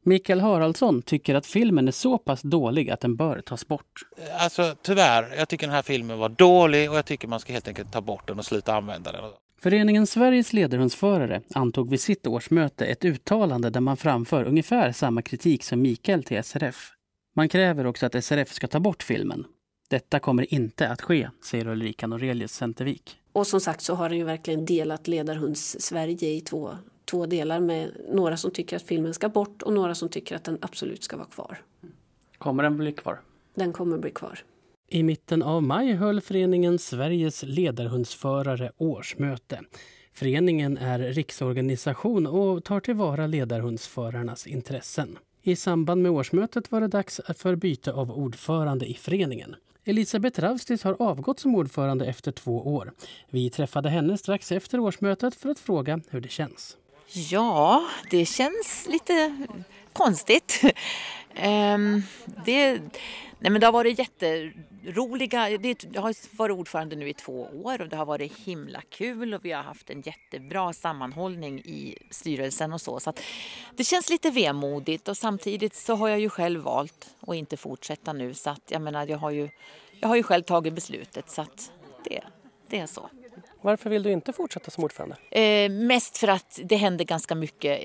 [0.07, 4.03] Mikael Haraldsson tycker att filmen är så pass dålig att den bör tas bort.
[4.39, 7.69] Alltså tyvärr, jag tycker den här filmen var dålig och jag tycker man ska helt
[7.69, 9.21] enkelt ta bort den och sluta använda den.
[9.61, 15.65] Föreningen Sveriges ledarhundsförare antog vid sitt årsmöte ett uttalande där man framför ungefär samma kritik
[15.65, 16.93] som Mikael till SRF.
[17.37, 19.45] Man kräver också att SRF ska ta bort filmen.
[19.89, 23.17] Detta kommer inte att ske, säger Ulrika Norelius Centervik.
[23.33, 26.71] Och som sagt så har den ju verkligen delat ledarhunds-Sverige i två,
[27.07, 30.45] två delar med några som tycker att filmen ska bort och några som tycker att
[30.45, 31.59] den absolut ska vara kvar.
[32.39, 33.21] Kommer den bli kvar?
[33.55, 34.39] Den kommer bli kvar.
[34.89, 39.61] I mitten av maj höll föreningen Sveriges ledarhundsförare årsmöte.
[40.13, 45.19] Föreningen är riksorganisation och tar tillvara ledarhundsförarnas intressen.
[45.43, 49.57] I samband med årsmötet var det dags för byte av ordförande i föreningen.
[49.85, 52.93] Elisabeth Ravstis har avgått som ordförande efter två år.
[53.31, 56.77] Vi träffade henne strax efter årsmötet för att fråga hur det känns.
[57.13, 59.47] Ja, det känns lite
[59.93, 60.63] konstigt.
[61.39, 62.03] Ehm,
[62.45, 62.81] det,
[63.39, 65.51] nej men det har varit jätteroliga...
[65.93, 69.45] Jag har varit ordförande nu i två år och det har varit himla kul och
[69.45, 73.01] vi har haft en jättebra sammanhållning i styrelsen och så.
[73.01, 73.13] så
[73.77, 78.13] det känns lite vemodigt och samtidigt så har jag ju själv valt att inte fortsätta
[78.13, 79.49] nu så att jag menar, jag har ju,
[80.01, 81.73] jag har ju själv tagit beslutet så att
[82.05, 82.23] det,
[82.69, 83.11] det är så.
[83.67, 85.17] Varför vill du inte fortsätta som ordförande?
[85.31, 87.81] Eh, mest för att det händer ganska mycket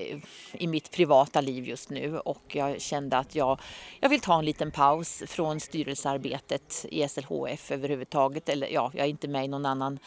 [0.52, 3.60] i mitt privata liv just nu och jag kände att jag,
[4.00, 8.48] jag vill ta en liten paus från styrelsearbetet i SLHF överhuvudtaget.
[8.48, 9.98] Eller ja, jag är inte med i någon annan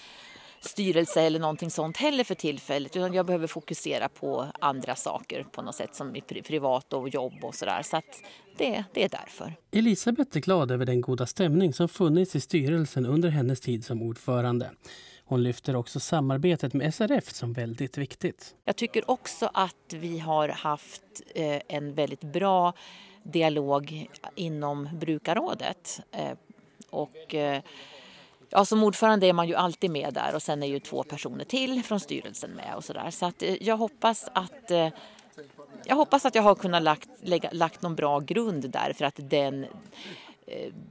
[0.62, 5.62] styrelse eller någonting sånt heller för tillfället utan jag behöver fokusera på andra saker på
[5.62, 7.82] något sätt som i privat och jobb och sådär.
[7.84, 8.24] Så att
[8.58, 9.54] det, det är därför.
[9.72, 14.02] Elisabeth är glad över den goda stämning som funnits i styrelsen under hennes tid som
[14.02, 14.72] ordförande.
[15.28, 18.56] Hon lyfter också samarbetet med SRF som väldigt viktigt.
[18.66, 21.04] Jag tycker också att vi har haft
[21.36, 22.74] eh, en väldigt bra
[23.24, 26.02] dialog inom brukarrådet.
[26.12, 26.38] Eh,
[26.90, 27.62] och eh,
[28.50, 31.46] Ja, som ordförande är man ju alltid med där och sen är ju två personer
[31.46, 33.12] till från styrelsen med och sådär.
[33.12, 34.72] Så att jag hoppas att
[35.86, 39.16] jag hoppas att jag har kunnat lagt, lägga, lagt någon bra grund där för att
[39.18, 39.66] den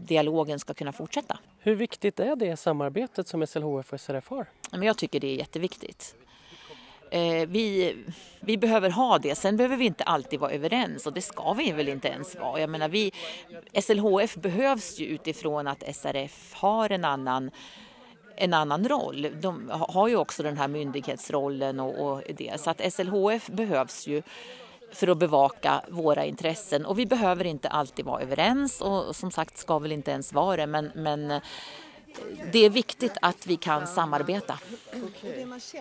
[0.00, 1.38] dialogen ska kunna fortsätta.
[1.58, 4.46] Hur viktigt är det samarbetet som SLHF och SRF har?
[4.70, 6.14] jag tycker det är jätteviktigt.
[7.10, 7.96] Eh, vi,
[8.40, 9.34] vi behöver ha det.
[9.34, 12.60] Sen behöver vi inte alltid vara överens och det ska vi väl inte ens vara.
[12.60, 13.12] Jag menar, vi,
[13.82, 17.50] SLHF behövs ju utifrån att SRF har en annan
[18.36, 19.28] en annan roll.
[19.40, 22.60] De har ju också den här myndighetsrollen och, och det.
[22.60, 24.22] Så att SLHF behövs ju
[24.94, 26.87] för att bevaka våra intressen.
[26.87, 30.57] Och vi behöver inte alltid vara överens och som sagt ska väl inte ens vara
[30.57, 31.42] det men, men eh,
[32.52, 34.59] det är viktigt att vi kan samarbeta.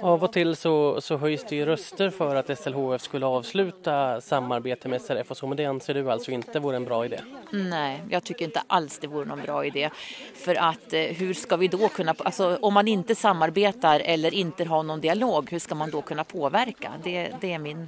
[0.01, 4.87] Av och till så, så höjs det ju röster för att SLHF skulle avsluta samarbete
[4.87, 7.19] med SRF och så, men det anser du alltså inte vore en bra idé?
[7.51, 9.89] Nej, jag tycker inte alls det vore någon bra idé.
[10.35, 14.65] För att eh, hur ska vi då kunna, alltså om man inte samarbetar eller inte
[14.65, 16.91] har någon dialog, hur ska man då kunna påverka?
[17.03, 17.87] Det, det är min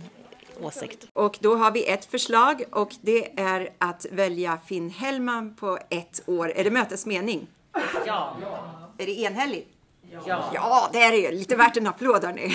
[0.61, 1.07] åsikt.
[1.13, 6.21] Och då har vi ett förslag och det är att välja Finn Hellman på ett
[6.25, 6.51] år.
[6.55, 7.47] Är det mötesmening?
[8.05, 8.37] Ja.
[8.97, 9.67] Är det enhälligt?
[10.25, 10.51] Ja.
[10.53, 11.31] Ja, det är det ju.
[11.31, 12.51] Lite värt en applåd hörni.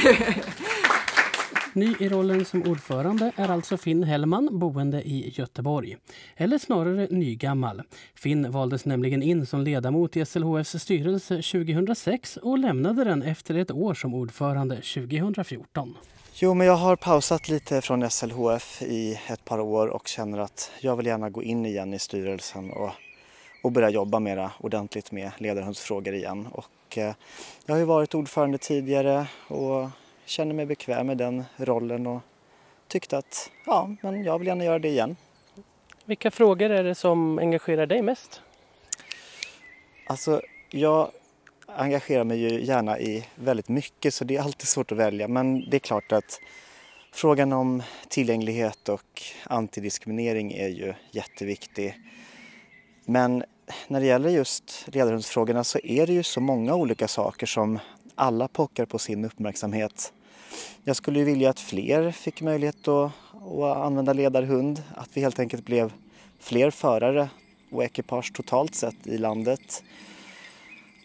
[1.72, 5.96] Ny i rollen som ordförande är alltså Finn Hellman, boende i Göteborg.
[6.36, 7.82] Eller snarare nygammal.
[8.14, 13.70] Finn valdes nämligen in som ledamot i SLHFs styrelse 2006 och lämnade den efter ett
[13.70, 15.94] år som ordförande 2014.
[16.42, 20.70] Jo, men jag har pausat lite från SLHF i ett par år och känner att
[20.81, 22.90] jag vill gärna gå in igen i styrelsen och,
[23.62, 26.48] och börja jobba mera ordentligt med ledarhundsfrågor igen.
[26.53, 27.14] Och, eh,
[27.66, 29.88] jag har ju varit ordförande tidigare och
[30.24, 32.20] känner mig bekväm med den rollen och
[32.88, 35.16] tyckte att ja, men jag vill gärna göra det igen.
[36.05, 38.40] Vilka frågor är det som engagerar dig mest?
[40.07, 41.11] Alltså, jag
[41.76, 45.70] engagerar mig ju gärna i väldigt mycket så det är alltid svårt att välja men
[45.70, 46.40] det är klart att
[47.12, 51.94] frågan om tillgänglighet och antidiskriminering är ju jätteviktig.
[53.04, 53.44] Men
[53.88, 57.78] när det gäller just ledarhundsfrågorna så är det ju så många olika saker som
[58.14, 60.12] alla pockar på sin uppmärksamhet.
[60.85, 63.12] Jag skulle ju vilja att fler fick möjlighet att,
[63.59, 65.92] att använda ledarhund, att vi helt enkelt blev
[66.38, 67.28] fler förare
[67.70, 69.83] och ekipage totalt sett i landet.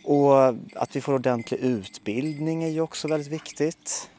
[0.06, 4.10] Och att vi får ordentlig utbildning är ju också väldigt viktigt.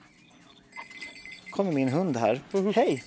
[1.50, 2.40] kommer min hund här.
[2.52, 2.72] Mm.
[2.74, 3.04] Hej!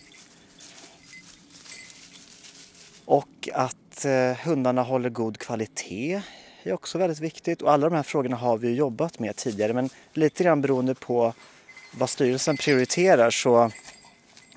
[3.05, 6.21] Och att eh, hundarna håller god kvalitet
[6.63, 7.61] är också väldigt viktigt.
[7.61, 11.33] Och alla de här frågorna har vi jobbat med tidigare men lite grann beroende på
[11.91, 13.71] vad styrelsen prioriterar så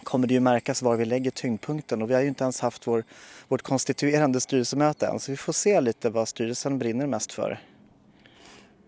[0.03, 2.87] kommer det ju märkas var vi lägger tyngdpunkten och vi har ju inte ens haft
[2.87, 3.05] vår,
[3.49, 7.61] vårt konstituerande styrelsemöte än så vi får se lite vad styrelsen brinner mest för.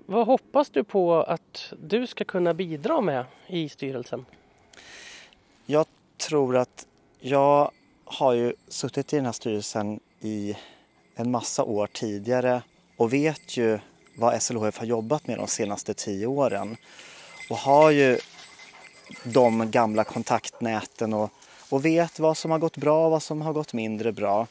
[0.06, 4.26] Vad hoppas du på att du ska kunna bidra med i styrelsen?
[5.66, 5.86] Jag
[6.16, 6.86] tror att
[7.20, 7.70] jag
[8.04, 10.56] har ju suttit i den här styrelsen i
[11.14, 12.62] en massa år tidigare
[12.96, 13.78] och vet ju
[14.16, 16.76] vad SLHF har jobbat med de senaste tio åren
[17.50, 18.18] och har ju
[19.24, 21.30] de gamla kontaktnäten och,
[21.70, 24.46] och vet vad som har gått bra och vad som har gått mindre bra.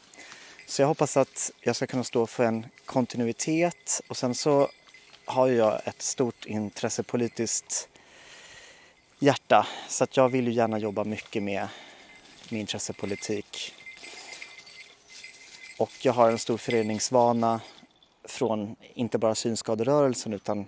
[0.67, 4.69] Så jag hoppas att jag ska kunna stå för en kontinuitet och sen så
[5.25, 7.89] har jag ett stort intressepolitiskt
[9.19, 11.67] hjärta så att jag vill ju gärna jobba mycket med,
[12.49, 13.73] med intressepolitik.
[15.77, 17.61] Och jag har en stor föreningsvana
[18.23, 20.67] från inte bara synskaderörelsen utan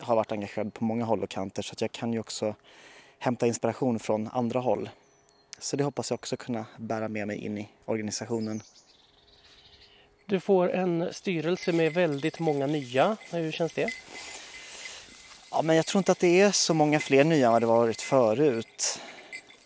[0.00, 2.54] har varit engagerad på många håll och kanter så att jag kan ju också
[3.18, 4.90] hämta inspiration från andra håll.
[5.58, 8.62] Så det hoppas jag också kunna bära med mig in i organisationen.
[10.28, 13.16] Du får en styrelse med väldigt många nya.
[13.30, 13.92] Hur känns det?
[15.50, 17.66] Ja, men jag tror inte att det är så många fler nya än vad det
[17.66, 19.00] varit förut.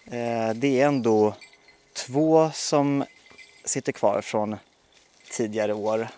[0.05, 1.35] Eh, det är ändå
[1.93, 3.05] två som
[3.65, 4.57] sitter kvar från
[5.31, 6.09] tidigare år,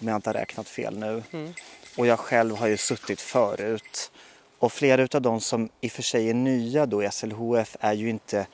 [0.00, 1.22] om jag inte har räknat fel nu.
[1.32, 1.52] Mm.
[1.96, 4.10] Och jag själv har ju suttit förut.
[4.58, 7.92] Och flera av de som i och för sig är nya då i SLHF är
[7.92, 8.46] ju inte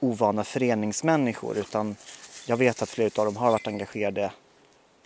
[0.00, 1.96] ovana föreningsmänniskor utan
[2.46, 4.30] jag vet att flera av dem har varit engagerade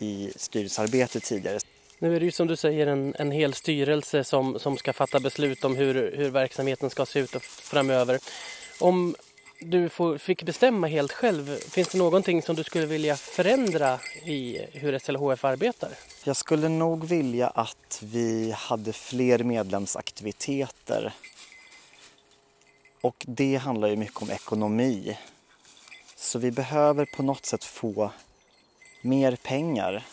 [0.03, 1.59] i styrelsearbetet tidigare.
[1.99, 5.21] Nu är det ju som du säger en, en hel styrelse som, som ska fatta
[5.21, 8.19] beslut om hur, hur verksamheten ska se ut framöver.
[8.79, 9.15] Om
[9.61, 14.59] du får, fick bestämma helt själv, finns det någonting som du skulle vilja förändra i
[14.73, 15.91] hur SLHF arbetar?
[16.25, 21.13] Jag skulle nog vilja att vi hade fler medlemsaktiviteter.
[23.01, 25.19] Och det handlar ju mycket om ekonomi.
[26.17, 28.11] Så vi behöver på något sätt få
[29.03, 30.05] mer pengar.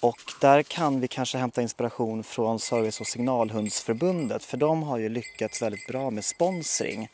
[0.00, 5.08] Och där kan vi kanske hämta inspiration från Service och signalhundsförbundet för de har ju
[5.08, 7.08] lyckats väldigt bra med sponsring.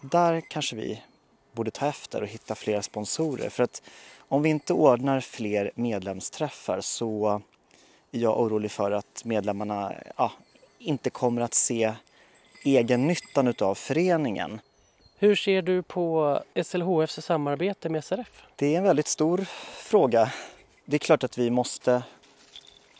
[0.00, 1.02] Där kanske vi
[1.52, 3.82] borde ta efter och hitta fler sponsorer för att
[4.18, 7.42] om vi inte ordnar fler medlemsträffar så
[8.12, 10.32] är jag orolig för att medlemmarna ja,
[10.78, 11.94] inte kommer att se
[12.64, 14.60] egennyttan av föreningen.
[15.22, 18.42] Hur ser du på SLHFs samarbete med SRF?
[18.56, 20.32] Det är en väldigt stor fråga.
[20.84, 22.02] Det är klart att vi måste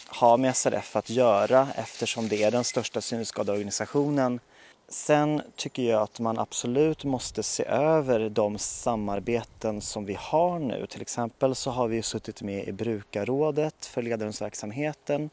[0.09, 4.41] ha med SRF att göra eftersom det är den största synskadeorganisationen.
[4.89, 10.87] Sen tycker jag att man absolut måste se över de samarbeten som vi har nu.
[10.87, 15.31] Till exempel så har vi suttit med i brukarrådet för ledarhundsverksamheten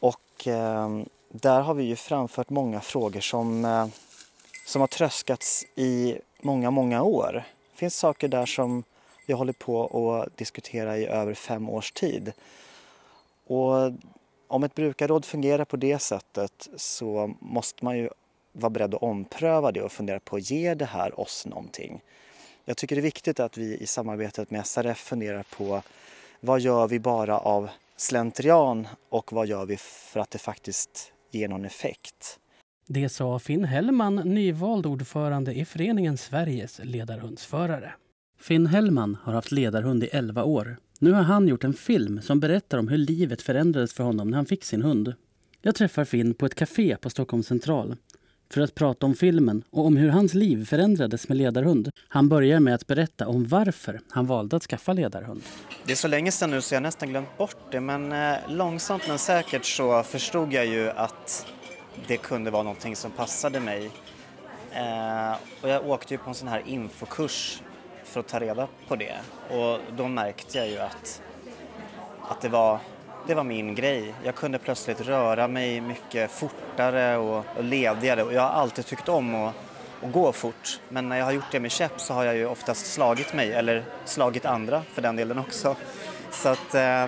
[0.00, 3.86] och eh, där har vi ju framfört många frågor som eh,
[4.66, 7.32] som har tröskats i många, många år.
[7.72, 8.84] Det finns saker där som
[9.26, 12.32] vi håller på att diskutera i över fem års tid.
[13.46, 13.92] Och
[14.48, 18.10] om ett brukarråd fungerar på det sättet så måste man ju
[18.52, 22.00] vara beredd att ompröva det och fundera på, ger det här oss någonting?
[22.64, 25.82] Jag tycker det är viktigt att vi i samarbetet med SRF funderar på
[26.40, 31.48] vad gör vi bara av slentrian och vad gör vi för att det faktiskt ger
[31.48, 32.38] någon effekt?
[32.88, 37.94] Det sa Finn Hellman, nyvald ordförande i föreningen Sveriges ledarhundsförare.
[38.40, 40.76] Finn Hellman har haft ledarhund i 11 år.
[40.98, 44.36] Nu har han gjort en film som berättar om hur livet förändrades för honom när
[44.36, 45.14] han fick sin hund.
[45.62, 47.96] Jag träffar Finn på ett café på Stockholms central
[48.52, 51.90] för att prata om filmen och om hur hans liv förändrades med ledarhund.
[52.08, 55.42] Han börjar med att berätta om varför han valde att skaffa ledarhund.
[55.86, 59.08] Det är så länge sedan nu så jag nästan glömt bort det men eh, långsamt
[59.08, 61.46] men säkert så förstod jag ju att
[62.06, 63.90] det kunde vara någonting som passade mig.
[64.72, 65.32] Eh,
[65.62, 67.62] och jag åkte ju på en sån här infokurs
[68.04, 69.14] för att ta reda på det
[69.50, 71.22] och då märkte jag ju att,
[72.28, 72.78] att det, var,
[73.26, 74.14] det var min grej.
[74.24, 79.08] Jag kunde plötsligt röra mig mycket fortare och, och ledigare och jag har alltid tyckt
[79.08, 79.54] om att,
[80.02, 82.46] att gå fort men när jag har gjort det med käpp så har jag ju
[82.46, 85.76] oftast slagit mig eller slagit andra för den delen också.
[86.30, 87.06] Så att eh,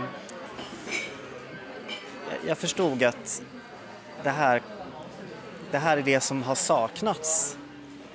[2.46, 3.42] jag förstod att
[4.22, 4.62] det här
[5.70, 7.56] det här är det som har saknats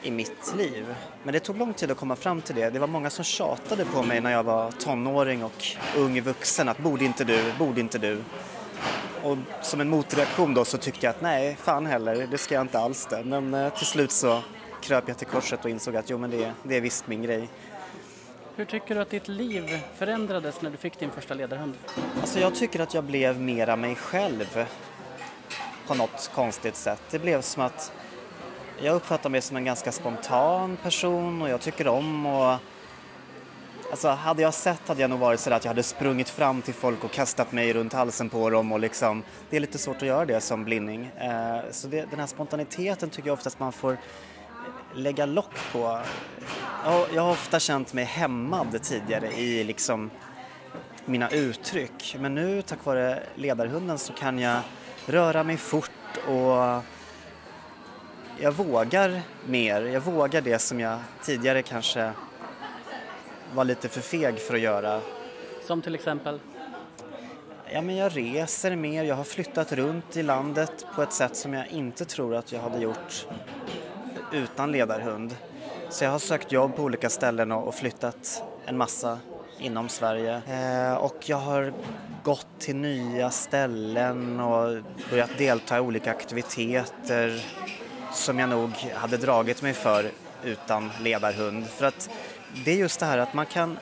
[0.01, 0.95] i mitt liv.
[1.23, 2.69] Men det tog lång tid att komma fram till det.
[2.69, 5.65] Det var många som tjatade på mig när jag var tonåring och
[5.97, 8.23] ung vuxen att borde inte du, borde inte du.
[9.23, 12.61] Och som en motreaktion då så tyckte jag att nej, fan heller, det ska jag
[12.61, 13.23] inte alls det.
[13.23, 14.41] Men eh, till slut så
[14.81, 17.49] kröp jag till korset och insåg att jo men det, det är visst min grej.
[18.55, 21.73] Hur tycker du att ditt liv förändrades när du fick din första ledarhund?
[22.21, 24.65] Alltså jag tycker att jag blev mera mig själv
[25.87, 27.01] på något konstigt sätt.
[27.11, 27.91] Det blev som att
[28.81, 32.57] jag uppfattar mig som en ganska spontan person och jag tycker om och
[33.91, 36.73] Alltså hade jag sett hade jag nog varit så att jag hade sprungit fram till
[36.73, 40.07] folk och kastat mig runt halsen på dem och liksom Det är lite svårt att
[40.07, 41.05] göra det som blinning.
[41.05, 43.97] Eh, så det, den här spontaniteten tycker jag oftast man får
[44.95, 45.99] lägga lock på.
[47.13, 50.09] Jag har ofta känt mig hämmad tidigare i liksom
[51.05, 54.59] mina uttryck men nu tack vare ledarhunden så kan jag
[55.05, 56.83] röra mig fort och
[58.39, 59.81] jag vågar mer.
[59.81, 62.11] Jag vågar det som jag tidigare kanske
[63.53, 65.01] var lite för feg för att göra.
[65.65, 66.39] Som till exempel?
[67.71, 71.53] Ja, men jag reser mer, jag har flyttat runt i landet på ett sätt som
[71.53, 73.27] jag inte tror att jag hade gjort
[74.31, 75.35] utan ledarhund.
[75.89, 79.19] Så jag har sökt jobb på olika ställen och flyttat en massa
[79.63, 80.41] inom Sverige.
[80.47, 81.73] Eh, och jag har
[82.23, 87.45] gått till nya ställen och börjat delta i olika aktiviteter
[88.13, 90.11] som jag nog hade dragit mig för
[90.43, 91.67] utan ledarhund.
[91.67, 92.09] För att
[92.65, 93.79] det är just det här att man kan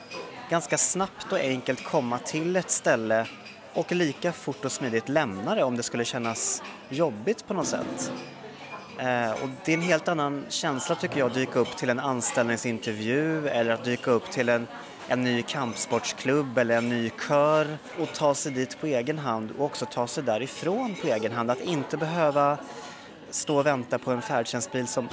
[0.50, 3.26] ganska snabbt och enkelt komma till ett ställe
[3.74, 8.12] och lika fort och smidigt lämna det om det skulle kännas jobbigt på något sätt.
[8.98, 12.00] Eh, och det är en helt annan känsla tycker jag att dyka upp till en
[12.00, 14.66] anställningsintervju eller att dyka upp till en,
[15.08, 19.64] en ny kampsportsklubb eller en ny kör och ta sig dit på egen hand och
[19.64, 21.50] också ta sig därifrån på egen hand.
[21.50, 22.58] Att inte behöva
[23.30, 25.08] stå och vänta på en färdtjänstbil som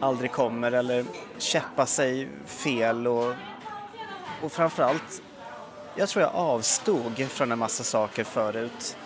[0.00, 1.04] aldrig kommer eller
[1.38, 3.34] käppa sig fel och,
[4.42, 5.22] och framförallt,
[5.96, 8.96] jag tror jag avstod från en massa saker förut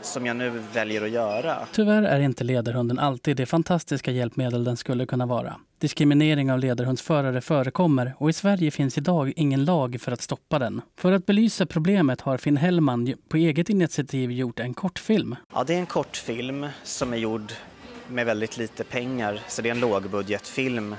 [0.00, 1.66] som jag nu väljer att göra.
[1.72, 5.56] Tyvärr är inte ledarhunden alltid det fantastiska hjälpmedel den skulle kunna vara.
[5.84, 10.82] Diskriminering av ledarhundsförare förekommer och i Sverige finns idag ingen lag för att stoppa den.
[10.96, 15.36] För att belysa problemet har Finn Hellman på eget initiativ gjort en kortfilm.
[15.54, 17.52] Ja, det är en kortfilm som är gjord
[18.08, 20.92] med väldigt lite pengar, så det är en lågbudgetfilm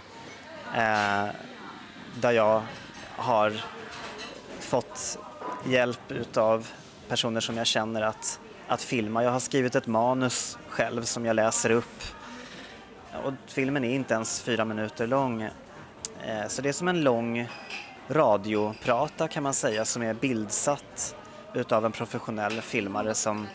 [0.75, 1.25] eh,
[2.21, 2.61] där jag
[3.15, 3.53] har
[4.59, 5.19] fått
[5.67, 6.67] hjälp utav
[7.07, 9.23] personer som jag känner att, att filma.
[9.23, 12.14] Jag har skrivit ett manus själv som jag läser upp
[13.23, 15.41] och filmen är inte ens fyra minuter lång.
[15.41, 17.49] Eh, så det är som en lång
[18.07, 21.15] radioprata kan man säga som är bildsatt
[21.53, 23.47] utav en professionell filmare som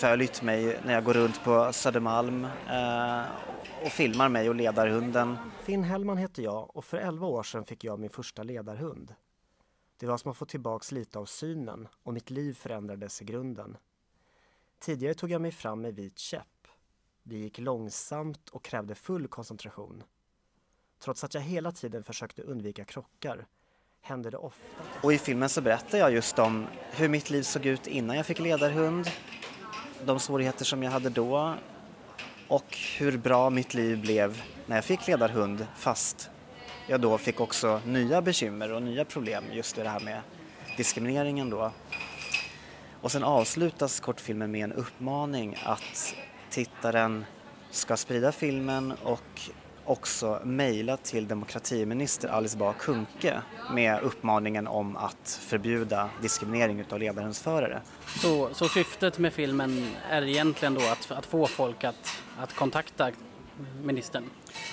[0.00, 3.22] följt mig när jag går runt på Södermalm eh,
[3.84, 5.36] och filmar mig och ledarhunden.
[5.62, 9.14] Finn Hellman heter jag och för 11 år sedan fick jag min första ledarhund.
[9.98, 13.76] Det var som att få tillbaks lite av synen och mitt liv förändrades i grunden.
[14.80, 16.46] Tidigare tog jag mig fram med vit käpp.
[17.28, 20.02] Det gick långsamt och krävde full koncentration.
[20.98, 23.46] Trots att jag hela tiden försökte undvika krockar
[24.00, 24.82] hände det ofta.
[25.02, 28.26] Och i filmen så berättar jag just om hur mitt liv såg ut innan jag
[28.26, 29.10] fick ledarhund,
[30.04, 31.54] de svårigheter som jag hade då
[32.48, 36.30] och hur bra mitt liv blev när jag fick ledarhund fast
[36.86, 40.20] jag då fick också nya bekymmer och nya problem just i det här med
[40.76, 41.72] diskrimineringen då.
[43.00, 46.14] Och sen avslutas kortfilmen med en uppmaning att
[46.56, 47.24] tittaren
[47.70, 49.40] ska sprida filmen och
[49.84, 53.40] också mejla till demokratiminister Alice Bah Kuhnke
[53.72, 57.80] med uppmaningen om att förbjuda diskriminering av ledarhundsförare.
[58.22, 63.10] Så, så syftet med filmen är egentligen då att, att få folk att, att kontakta
[63.82, 64.24] ministern?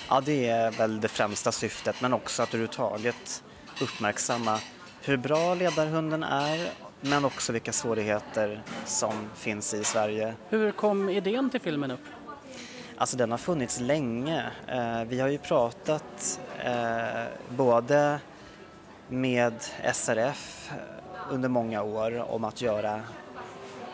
[0.08, 3.44] Ja, det är väl det främsta syftet, men också att överhuvudtaget
[3.80, 4.58] uppmärksamma
[5.02, 6.68] hur bra ledarhunden är,
[7.04, 10.34] men också vilka svårigheter som finns i Sverige.
[10.48, 12.00] Hur kom idén till filmen upp?
[12.96, 14.50] Alltså den har funnits länge.
[14.68, 18.18] Eh, vi har ju pratat eh, både
[19.08, 19.54] med
[19.92, 20.70] SRF
[21.30, 23.00] under många år om att göra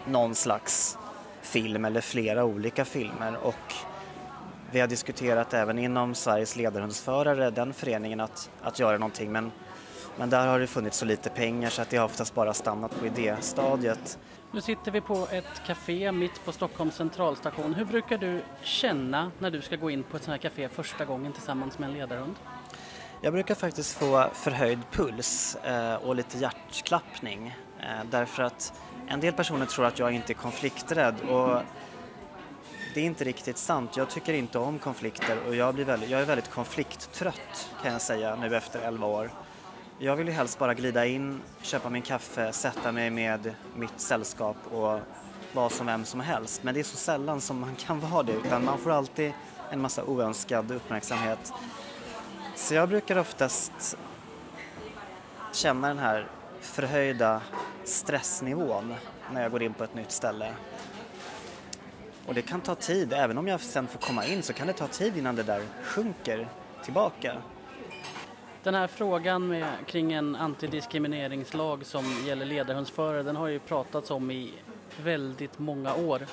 [0.07, 0.99] någon slags
[1.43, 3.75] film eller flera olika filmer och
[4.73, 9.53] vi har diskuterat även inom Sveriges ledarhundsförare, den föreningen, att, att göra någonting men,
[10.17, 13.01] men där har det funnits så lite pengar så att det har oftast bara stannat
[13.01, 14.19] på idéstadiet.
[14.53, 17.75] Nu sitter vi på ett café mitt på Stockholms centralstation.
[17.75, 21.05] Hur brukar du känna när du ska gå in på ett sånt här café första
[21.05, 22.35] gången tillsammans med en ledarhund?
[23.23, 28.73] Jag brukar faktiskt få förhöjd puls eh, och lite hjärtklappning eh, därför att
[29.09, 31.63] en del personer tror att jag inte är konflikträdd och
[32.95, 33.97] det är inte riktigt sant.
[33.97, 38.03] Jag tycker inte om konflikter och jag, blir väldigt, jag är väldigt konflikttrött kan jag
[38.03, 39.31] säga nu efter 11 år.
[40.03, 44.57] Jag vill ju helst bara glida in, köpa min kaffe, sätta mig med mitt sällskap
[44.71, 45.01] och
[45.53, 46.63] vara som vem som helst.
[46.63, 49.33] Men det är så sällan som man kan vara det utan man får alltid
[49.71, 51.53] en massa oönskad uppmärksamhet.
[52.55, 53.97] Så jag brukar oftast
[55.53, 56.27] känna den här
[56.61, 57.41] förhöjda
[57.85, 58.95] stressnivån
[59.33, 60.53] när jag går in på ett nytt ställe.
[62.27, 64.73] Och det kan ta tid, även om jag sen får komma in så kan det
[64.73, 66.49] ta tid innan det där sjunker
[66.85, 67.37] tillbaka.
[68.63, 74.31] Den här frågan med, kring en antidiskrimineringslag som gäller ledarhundsförare, den har ju pratats om
[74.31, 74.53] i
[75.03, 76.27] väldigt många år.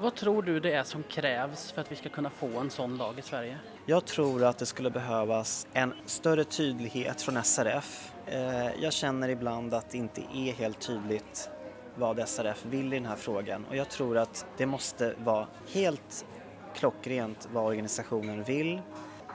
[0.00, 2.96] Vad tror du det är som krävs för att vi ska kunna få en sån
[2.96, 3.58] lag i Sverige?
[3.86, 8.12] Jag tror att det skulle behövas en större tydlighet från SRF.
[8.26, 11.50] Eh, jag känner ibland att det inte är helt tydligt
[11.94, 16.26] vad SRF vill i den här frågan och jag tror att det måste vara helt
[16.74, 18.80] klockrent vad organisationen vill.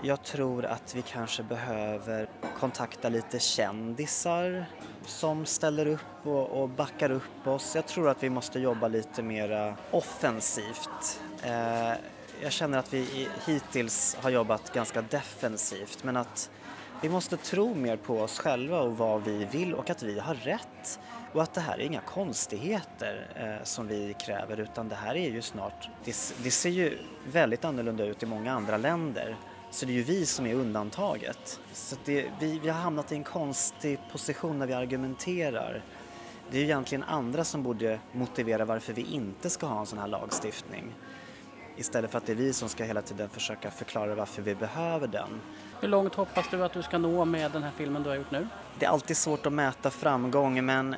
[0.06, 2.30] Jag tror att vi kanske behöver
[2.60, 4.66] kontakta lite kändisar
[5.06, 7.76] som ställer upp och, och backar upp oss.
[7.76, 11.22] Jag tror att vi måste jobba lite mer offensivt.
[11.44, 11.92] Eh,
[12.42, 16.50] jag känner att vi hittills har jobbat ganska defensivt men att
[17.02, 20.36] Vi måste tro mer på oss själva och vad vi vill och att vi har
[20.36, 21.00] rätt.
[21.34, 25.30] Och att det här är inga konstigheter eh, som vi kräver utan det här är
[25.30, 26.98] ju snart, det, det ser ju
[27.32, 29.38] väldigt annorlunda ut i många andra länder.
[29.74, 31.60] Så det är ju vi som är undantaget.
[31.72, 35.84] Så det, vi, vi har hamnat i en konstig position när vi argumenterar.
[36.52, 40.00] Det är ju egentligen andra som borde motivera varför vi inte ska ha en sån
[40.00, 40.96] här lagstiftning.
[41.78, 45.08] Istället för att det är vi som ska hela tiden försöka förklara varför vi behöver
[45.08, 45.42] den.
[45.82, 48.32] Hur långt hoppas du att du ska nå med den här filmen du har gjort
[48.32, 48.48] nu?
[48.80, 50.96] Det är alltid svårt att mäta framgång men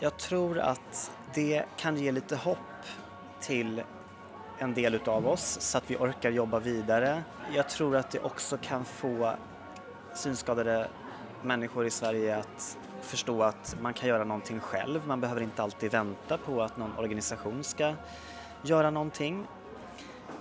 [0.00, 2.58] jag tror att det kan ge lite hopp
[3.40, 3.82] till
[4.62, 7.22] en del utav oss så att vi orkar jobba vidare.
[7.54, 9.32] Jag tror att det också kan få
[10.14, 10.88] synskadade
[11.42, 15.06] människor i Sverige att förstå att man kan göra någonting själv.
[15.06, 17.94] Man behöver inte alltid vänta på att någon organisation ska
[18.62, 19.46] göra någonting.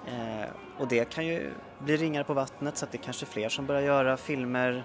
[0.07, 3.49] Eh, och det kan ju bli ringar på vattnet så att det är kanske fler
[3.49, 4.83] som börjar göra filmer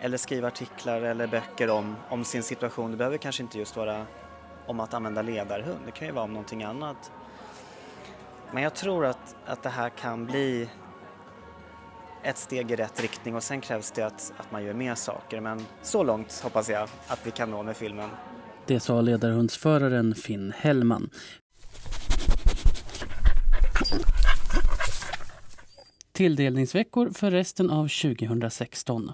[0.00, 2.90] eller skriva artiklar eller böcker om, om sin situation.
[2.90, 4.06] Det behöver kanske inte just vara
[4.66, 7.12] om att använda ledarhund, det kan ju vara om någonting annat.
[8.52, 10.68] Men jag tror att, att det här kan bli
[12.22, 15.40] ett steg i rätt riktning och sen krävs det att, att man gör mer saker.
[15.40, 18.10] Men så långt hoppas jag att vi kan nå med filmen.
[18.66, 21.10] Det sa ledarhundsföraren Finn Hellman.
[26.12, 29.12] Tilldelningsveckor för resten av 2016.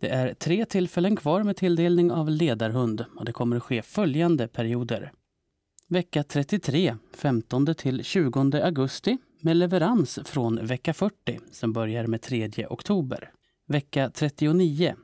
[0.00, 4.48] Det är tre tillfällen kvar med tilldelning av ledarhund och det kommer att ske följande
[4.48, 5.12] perioder.
[5.88, 12.66] Vecka 33, 15 till 20 augusti med leverans från vecka 40 som börjar med 3
[12.70, 13.30] oktober.
[13.68, 14.94] Vecka 39,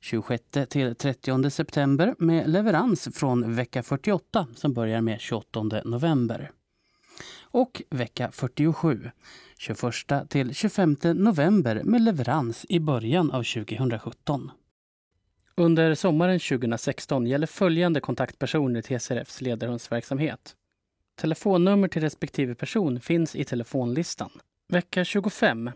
[0.00, 6.50] 26 till 30 september med leverans från vecka 48 som börjar med 28 november.
[7.42, 9.10] Och vecka 47,
[9.58, 14.50] 21 till 25 november med leverans i början av 2017.
[15.54, 20.56] Under sommaren 2016 gäller följande kontaktpersoner till SRFs ledarhundsverksamhet.
[21.14, 24.30] Telefonnummer till respektive person finns i telefonlistan.
[24.68, 25.70] Vecka 25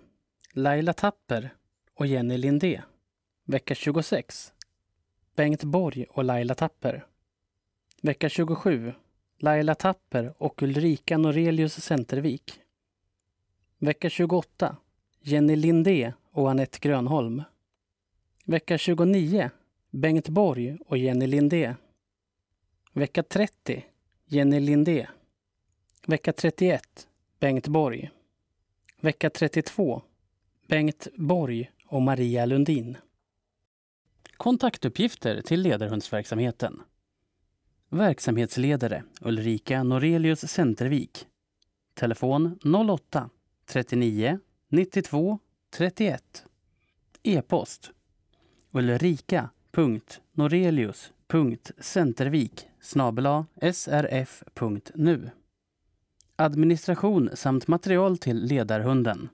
[0.53, 1.55] Laila Tapper
[1.95, 2.83] och Jenny Lindé.
[3.47, 4.53] Vecka 26
[5.37, 7.07] Bengt Borg och Laila Tapper.
[8.03, 8.93] Vecka 27
[9.39, 12.61] Laila Tapper och Ulrika Norelius Centervik.
[13.79, 14.77] Vecka 28
[15.21, 17.43] Jenny Lindé och Annette Grönholm.
[18.45, 19.51] Vecka 29
[19.95, 21.75] Bengt Borg och Jenny Lindé.
[22.93, 23.85] Vecka 30
[24.27, 25.07] Jenny Lindé.
[26.07, 27.09] Vecka 31
[27.41, 28.11] Bengt Borg.
[29.01, 30.03] Vecka 32
[30.69, 32.97] Bengt Borg och Maria Lundin.
[34.37, 36.83] Kontaktuppgifter till ledarhundsverksamheten.
[37.89, 41.27] Verksamhetsledare Ulrika Norelius Centervik.
[41.95, 43.31] Telefon 08
[43.67, 44.39] 39
[44.69, 45.39] 92
[45.71, 46.45] 31.
[47.23, 47.91] E-post
[48.75, 49.51] ulrika
[50.33, 52.69] Norelius.centervik
[53.73, 55.31] srf.nu
[56.37, 59.29] Administration samt material till ledarhunden.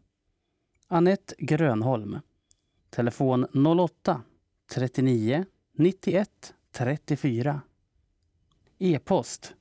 [0.89, 2.19] Annette Grönholm.
[2.91, 3.47] Telefon
[3.79, 4.23] 08
[4.73, 7.61] 39 91 34.
[8.79, 9.55] E-post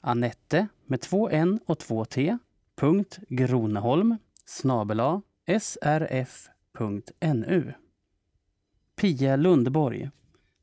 [0.00, 2.38] Anette med två n och två t
[2.74, 5.22] punkt Groneholm snabela
[5.60, 7.74] srf.nu
[8.96, 10.10] Pia Lundborg.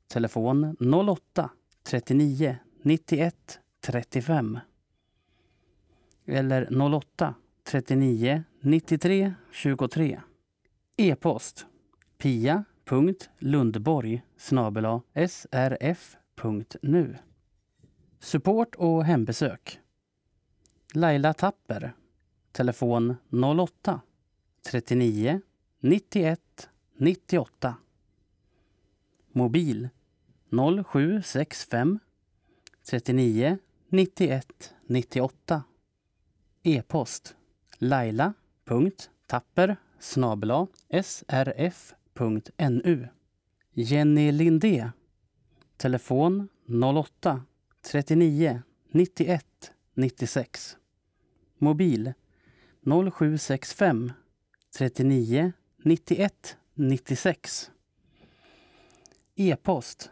[0.07, 0.75] Telefon
[1.07, 1.49] 08
[1.83, 4.59] 39 91 35.
[6.25, 10.21] Eller 08 39 93 23.
[10.97, 11.65] E-post
[12.17, 14.21] pia.lundborg
[15.27, 17.17] srf.nu
[18.19, 19.79] Support och hembesök.
[20.93, 21.93] Laila Tapper.
[22.51, 23.15] Telefon
[23.59, 24.01] 08
[24.71, 25.41] 39
[25.79, 27.75] 91 98
[29.33, 29.89] Mobil.
[30.51, 31.99] 0765
[32.83, 33.57] 39
[33.89, 35.63] 91 98
[36.63, 37.35] E-post.
[37.79, 40.67] laila.tapper snabela
[41.03, 41.97] srf.nu
[43.75, 44.91] Jenny Lindé.
[45.77, 47.41] Telefon 08
[47.81, 48.61] 39
[48.91, 50.77] 91 96
[51.59, 52.13] Mobil.
[52.85, 54.13] 0765
[54.71, 55.51] 39
[55.83, 57.72] 91 96
[59.35, 60.11] E-post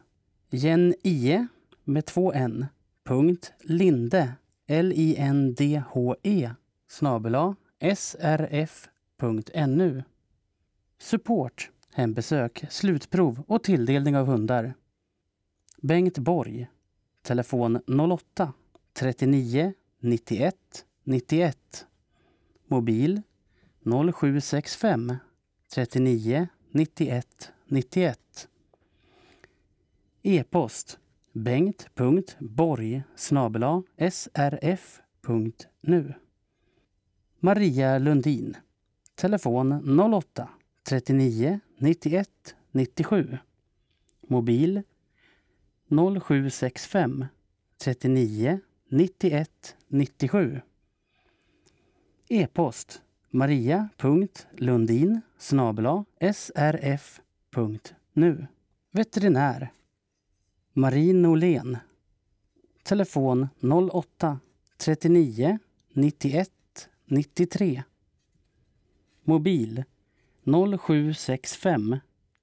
[0.49, 1.47] jennie
[1.84, 2.65] med två n
[3.03, 4.34] punkt linde
[4.67, 6.51] l-i-n-d-h-e
[6.88, 7.55] snabela
[7.95, 9.24] srf.nu
[10.97, 14.74] Support, hembesök, slutprov och tilldelning av hundar.
[15.78, 16.67] Bengt Borg.
[17.22, 18.53] Telefon 08
[18.93, 20.55] 39 91
[21.03, 21.86] 91.
[22.67, 23.22] Mobil
[24.13, 25.15] 0765
[25.76, 28.47] 39 91 91.
[30.24, 30.99] E-post
[31.32, 33.03] bengt.borg
[34.09, 36.13] srf.nu.
[37.39, 38.57] Maria Lundin.
[39.15, 40.47] Telefon 08
[40.84, 43.38] 39 91 97.
[44.28, 44.84] Mobil
[45.89, 47.28] 0765
[47.78, 48.59] 39
[48.89, 50.61] 91 97.
[52.28, 55.22] E-post maria.lundin
[56.34, 58.47] srf.nu.
[58.91, 59.72] Veterinär
[60.74, 61.78] Marie Norlén.
[62.84, 64.38] Telefon 08
[64.78, 65.57] 39
[65.93, 66.45] 91
[67.05, 67.84] 93.
[69.24, 69.84] Mobil
[70.43, 71.99] 0765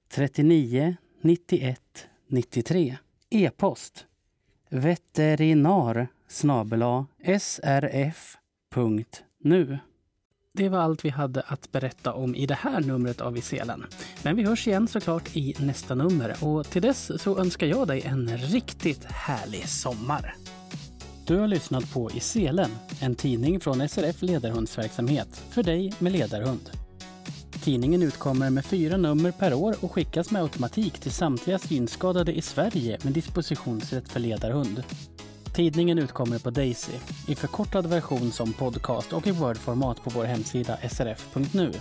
[0.07, 1.75] 39 91
[2.27, 2.97] 93.
[3.29, 4.07] E-post
[4.69, 6.07] veterinar
[7.37, 8.29] srf.nu.
[10.59, 13.85] Det var allt vi hade att berätta om i det här numret av Iselen.
[14.23, 18.01] Men vi hörs igen såklart i nästa nummer och till dess så önskar jag dig
[18.01, 20.35] en riktigt härlig sommar.
[21.25, 26.69] Du har lyssnat på Iselen, en tidning från SRF Ledarhundsverksamhet för dig med ledarhund.
[27.63, 32.41] Tidningen utkommer med fyra nummer per år och skickas med automatik till samtliga synskadade i
[32.41, 34.83] Sverige med dispositionsrätt för ledarhund.
[35.53, 36.93] Tidningen utkommer på Daisy,
[37.27, 41.71] i förkortad version som podcast och i Word-format på vår hemsida srf.nu.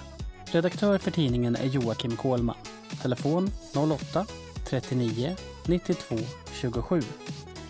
[0.44, 2.56] Redaktör för tidningen är Joakim Kohlman.
[3.02, 4.26] Telefon 08
[4.64, 6.16] 39 92
[6.60, 7.02] 27.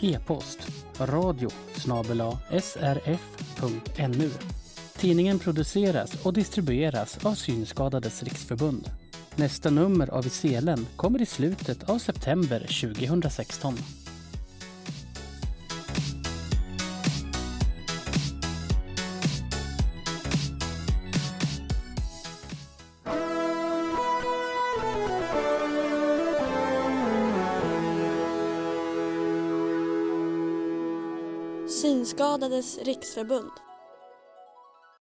[0.00, 0.58] E-post
[0.98, 1.50] radio
[2.62, 4.30] srf.nu.
[4.98, 8.90] Tidningen produceras och distribueras av Synskadades riksförbund.
[9.36, 13.74] Nästa nummer av I selen kommer i slutet av september 2016.
[32.28, 33.50] Synskadades riksförbund.